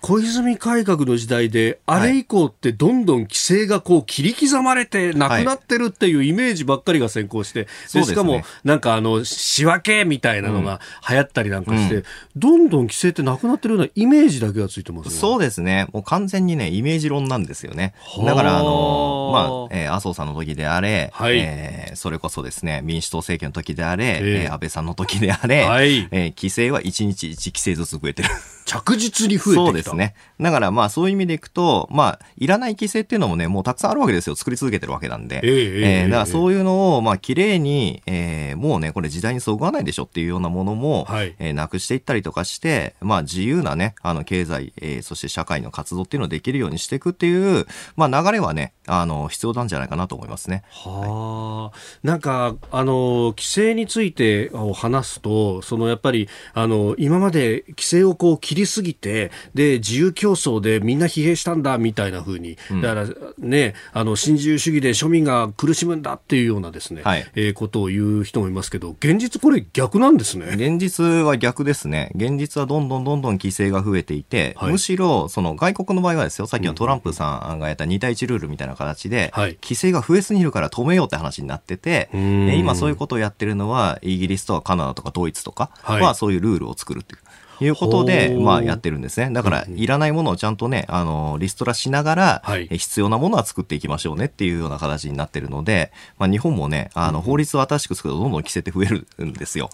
[0.00, 12.04] 小泉改革の時代で、あれ以降ってどんどん規制がこう切り刻まれてなくなってるっていうイメージばっかりが先行して、はい、しかもなんかあの仕分けみたいなのが流行ったりなんかして、うん、
[12.36, 15.86] どんどん規制ってなくなってるようなイメージだけがついてます、ね、そうですね。
[15.92, 17.94] もう完全にね、イメージ論なんですよね。
[18.24, 28.28] だからあの、まあ、えー、麻生さんの時であれ、はい、えー、それこそですね、民主党政権の時であれ、えー、安倍さんの時であれ、はい、えー、規制は1日1規制ずつ増えてる。
[28.64, 30.14] 着実に増えてそうですね。
[30.40, 34.36] だからまあそういう意味でいくと、まあ、いらない規制っていうのもね、もうたくさんあるわけですよ。
[34.36, 35.40] 作り続けてるわけなんで。
[35.42, 47.66] えー、えー、だからそういうのを、まあ、綺麗に、えー、もうね、これ時代にそぐわないでしょっていうようなものも、はい、えー、なくしていったりとかして、まあ、自由なね、あの、経済、えー、そして社会の活動っていうのをできるようにしていくっていう、
[47.96, 50.62] まあ、流れはね、あの、必要なんじゃないかなと思いますね。
[50.70, 63.06] はあ、なんか、あの、規制についてを話すと、そのやっぱり、あの、今まで規制をこう切りすぎて、で、自由競争でみんな疲弊したんだ、みたいなふうに、だから
[63.38, 70.46] ね、あの、新自由主義で庶民が苦しむんだっていうようなですね、はい、えー、ことを言う人もいますけど、現実これ逆なんですね。
[70.54, 72.10] 現実は逆ですね。
[72.14, 87.20] 現実はどんどんどんどん規制が増えていて、はい、むしろ、その外国の場合はですよ、さっきのトランプさんがやった2対1ルールみたいな形で、はい、規制が増えすぎるから止めようって話になってて、今そういうことをやってるのは、イギリスとかカナダとかドイツとかは、そういうルールを作るっていう。
[87.62, 89.30] いうことで、まあ、やってるんですね。
[89.32, 99.70] だから、いらないものをちゃんとね、あの、リストラしながら、はい、必要なものは作っていきましょうねっていうような形になってるので、まあ、日本もね、あの、法律を新しく作るとどんどん規制って増えるんですよ。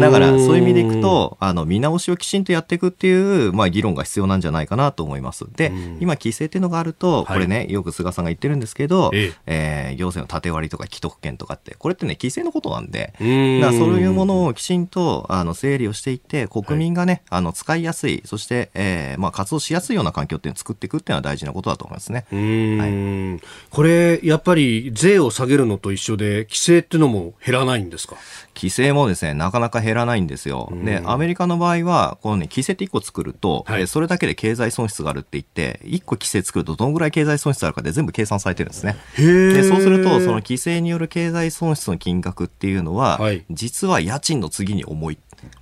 [0.00, 5.46] だから、そういう意味でいくと、あの、見直しをきちんとやっていくっていう、まあ、議論が必要なんじゃないかなと思います。
[5.54, 9.92] で、今、規制っていうのがあると、これね、よく菅さんが言ってるんですけど、ええ。
[9.92, 13.12] ー、行政の縦割りとか既得権とかって、これってね、規制のことなんで、
[13.60, 22.26] だそういうものをきちんと、あの、整理をしていって、国民がね、はい、あの、使いやすい、そして、えー、まあ、活動しやすいような環境っていうのを作っていくっていうのは大事なことだと思いますね。
[22.30, 28.16] はい、これ、やっぱり税を下げるのと一緒で、規制っていうのも減らないんですか？
[28.54, 30.70] 規制もですね、なかなか減らないんですよ。
[30.84, 38.96] で、アメリカの場合は、このね、規制って1個作ると、はい、それだけで経済損失があるって言って、1個規制作るとどのぐらい経済損失あるかで全部計算されてるんですね。
[39.16, 45.18] で、そうすると、その規制による経済損失の金額っていうのは、はい、実は家賃の次に重い。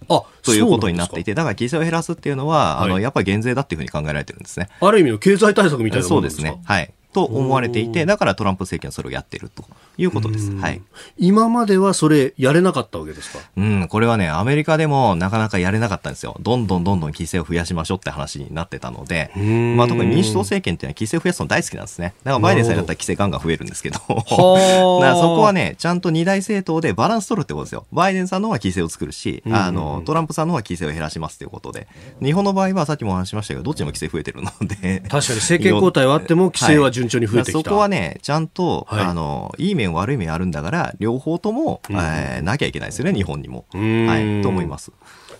[0.09, 4.69] あということになっていて、だから規制を減らすっていうのは、はい、あのやっぱり減税だっていうふうに考えられてるんですね。
[4.81, 6.61] ある意味の経済対策みたいなそうですね。
[6.65, 6.93] はい。
[7.13, 9.65] と思われていて、だからトランプ政権はそれをやってると
[10.01, 10.51] いうことです。
[10.57, 10.81] はい。
[11.19, 13.39] 今まではそれやれなかったわけですか？
[13.57, 16.37] うん、これはね、アメリカでもなかなかやれなかったんですよ。
[16.41, 19.31] どんどんどんどん規制を増やしましょうって話になってたので、
[19.77, 22.15] まあ特に民主党政権っていうのは規制増やすの大好きなんですね。
[22.25, 24.25] だからバイデンさんだったら規制ガンガン増えるんですけど、だから
[25.17, 27.87] そこはね、ちゃんと二大政党でバランス取るってことですよ。
[27.93, 31.89] バイデンさんの方が規制を作るし、あの、トランプさんの方が規制を減らしますということで、
[32.23, 35.01] 日本の場合はさっきもお話しましたけど、どっちも規制増えてるので。
[35.09, 37.75] 確かに政権交代はあっても規制は順調に増えてきた。
[37.75, 43.67] はね、ちゃんと、はい、あの、いい面悪い面あるんだから、両方とも、うん、えー、なきゃいけないですよね、日本にも。
[43.73, 44.93] はい、と思います。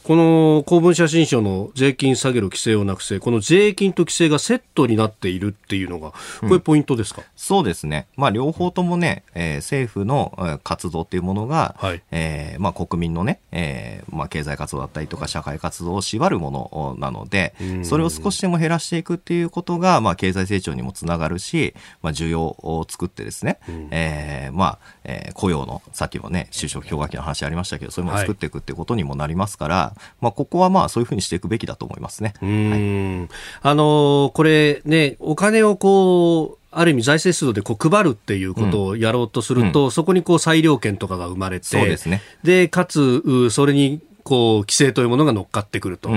[0.03, 8.07] この公文写真書の税金下げる規制をなくせ、この税金と規制がセットになっているっていうのが、これポイントですか、うん、そうですね。
[8.17, 32.35] まあ、両方ともね、えー、政府の活動っていうものが、はい、えー、まあ、国民のね、えー、まあ、経済活動だったりとか社会活動を縛るものなので、それを少しでも減らしていくっていうことが、まあ、経済成長にもつながるし、まあ、需要を作ってですね、うん、えー、まあ、えー、雇用の、さっきもね、就職氷河期の話ありましたけど、それも作っていくっていうことにもなりますから、はいまあ、ここはまあそういうふうにしていくべきだと思いますね。
[32.41, 33.29] はい、
[33.63, 42.23] あのこれね、お金をこう、ある意味財政出動でこう配るっていうことをやろうとすると、うん、そこにこう裁量権とかが生まれて、そうですね。
[42.45, 46.11] で、かつ、それにこう規制というものが乗っかってくると。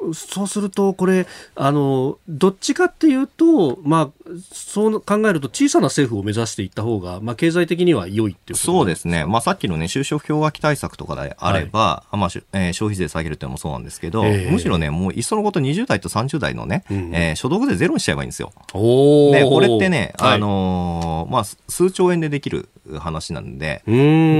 [0.00, 9.24] うんそうすると、これ、あの、どっちかっていうと、まあ、そう考えると小さな政府を目指していった方が、まあ、経済的には良いっていうそうですね。
[9.24, 18.52] まあ、さっきのね、就職氷河期対策とかであれば、はい、まあ、えー、消費税下げるっていうのもそうなんですけど、えー、むしろね、もういっそのこと20代と30代のね、うん、えー、所得税ゼロにしちゃえばいいんですよ。
[18.72, 22.68] で、これってね、あのー、まあ、数兆円でできる
[22.98, 23.82] 話なんで、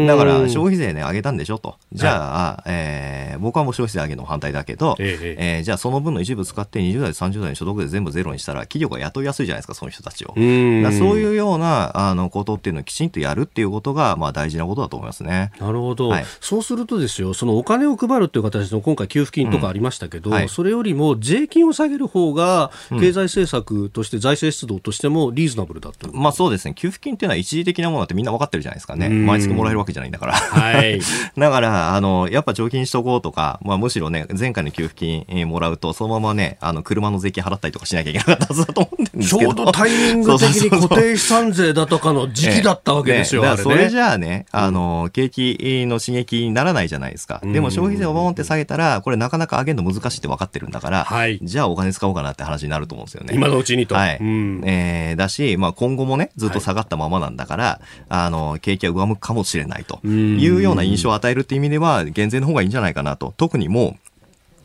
[0.06, 1.76] だから消費税ね、上げたんでしょと。
[1.92, 10.34] じゃあ、はい、えー、僕はもう消費税上げるの反対だけど、えー、えー、じゃあその分の一部使って20代、30代の所得税全部ゼロにしたら、企業が雇いやすいじゃないですか、その人たちを。
[10.36, 15.52] うそういうようなあのことっていうのをきちんとやるっていうことが、まあ、大事なことだと思いますね。
[15.60, 29.08] なるほど、はい、そうするとですよ、そのお金を配るっていう形の今回、給付金とかありましたけど、うんはい、それよりも税金を下げる方が、経済政策として財政出動としてもリーズナブルだと、まあそうですね、給付金っていうのは一時的なものだってみんな分かってるじゃないですかね。
[29.08, 30.32] 毎月もらえるわけじゃないんだから。
[30.34, 31.00] はい。
[31.36, 39.26] だから、あの、やっぱ貯金しとこうとか、まあむしろね、前回の給付金もらうと、そのままね、あの、車の税金払ったりとかしなきゃいけなかったはずだと思うんですけど。
[39.26, 47.40] ちょうどタイミング的に固定資産税だとかの時期だったわけですよ、ね、それじゃあね、あの、景気の刺激にならないじゃないですか。
[47.44, 53.34] でも消費税をボーンって下げたら、これなかなか上げるの難しいって分かってるんだから、はい、じゃあお金使おうかなって話になると思うんですよね。
[53.34, 53.94] 今のうちにと。
[53.94, 54.18] はい。
[54.20, 63.34] うん、えー、だし、まあ今後もね、ずっと下がったままなんだから、はい、あの、景気は上向くかもしれないというような印象を与えるっていう意味では、減税の方がいいんじゃないかなと。
[63.36, 64.07] 特にもう、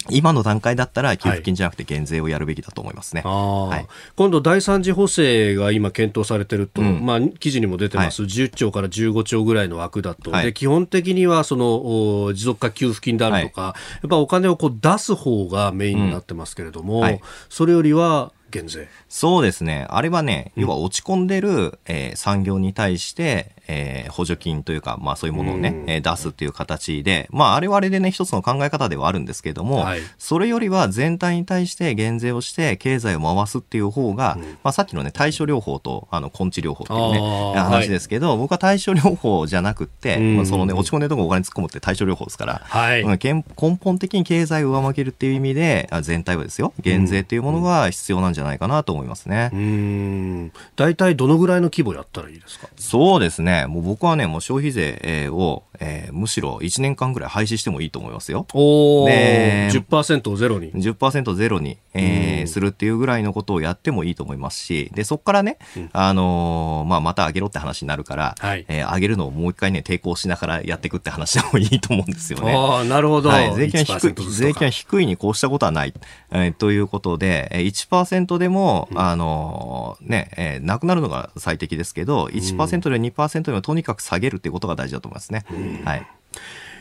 [0.10, 18.88] 今の段階だったら給付金じゃなくて減税をやるべきだと思いますね、はい、今度、第3次補正が今、検討されてると、うん、まあ、記事にも出てます、はい、10兆から15兆ぐらいの枠だと、はい、で基本的にはその持続化給付金であるとか、はい、やっぱお金をこう出す方がメインになってますけれども、うん、それよりは減税。
[19.10, 49.52] そうですね、あれはね、要は落ち込んでる、えー、産業に対して、えー、補助金というか、まあそういうものをね、うん、えー、出すっていう形で、まああれはあれでね、一つの考え方ではあるんですけれども、はい、それよりは全体に対して減税をして経済を回すっていう方が、うん、まあさっきのね、対処療法と、あの、根治療法っていうね、話ですけど、はい、僕は対処療法じゃなくて、うん、そのね、落ち込んでるとこお金突っ込むって対処療法ですから、はい、根本的に経済を上向けるっていう意味で、全体はですよ、減税っていうものが必要なんじゃないかなと思いますね。
[49.54, 50.52] うん。
[50.76, 52.68] 大体どのぐらいの規模やったらいいですか？
[52.76, 53.53] そうですね。
[53.54, 58.48] ね、もう僕はね、もう消費税を、えー、むしろ1年間ぐらい廃止してもいいと思いますよ。
[58.54, 60.72] おー、10%をゼロに。
[60.74, 72.54] 10%ゼロに、えー、するっていうぐらいのことをやってもいいと思いますし、で、そこからね、うん、あのー、まあ、また上げろって話になるから、はい、えー、上げるのをもう一回ね、抵抗しながらやっていくって話でもいいと思うんですよね。
[72.58, 73.30] ああ、なるほど。
[73.30, 75.94] はい、税金は低い、税金は低いにこうしたことはない。
[76.32, 85.46] えー、ということで、1%でも、うん、あのー、ね、えー、なくなるのが最適ですけど、1%で2%でもとにかく下げるっていうことが大事だと思いますね。
[85.86, 86.08] はい。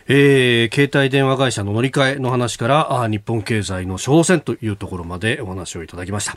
[0.09, 6.37] えー、携帯電話会社の乗り換えの話からあ日本経済の挑戦というところまでお話をいただきました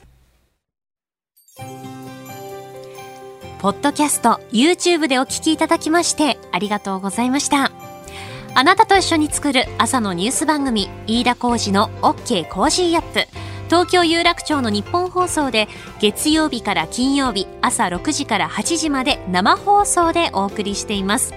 [3.59, 7.71] ポッドキャスト YouTube でお聞きいただきましてありがとうございました
[8.53, 13.27] あなたと一緒に作る朝のニュース番組飯田浩二の OK コージーアップ
[13.65, 15.67] 東京有楽町のニッポン放送で
[15.99, 21.33] 月曜日から金曜日朝6時から8時まで生放送でお送りしています。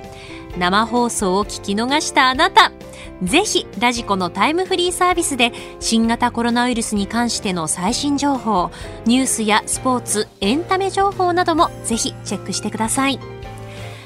[0.57, 2.73] 生放送を聞き逃したあなた
[3.23, 8.71] ぜひ radiko のタイムフリーサービスで新型コロナウイルスに関しての最新情報
[9.05, 13.19] ニュースやスポーツエンタメ情報などもぜひチェックしてください。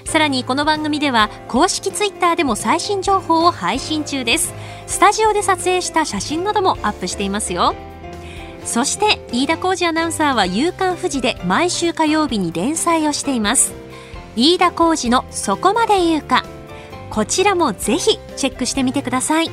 [0.04, 4.52] さらにこの番組では公式ツイッターでも最新情報を配信中です。
[4.86, 7.74] スタジオで撮影した写真などもアップしていますよ。
[8.64, 13.74] そして飯田浩二アナウンサーは「夕刊富士」で毎週火曜日に連載をしています。
[14.36, 16.44] 飯田浩二の「そこまで言うか」
[17.10, 19.50] こちらもぜひチェックしてみてください。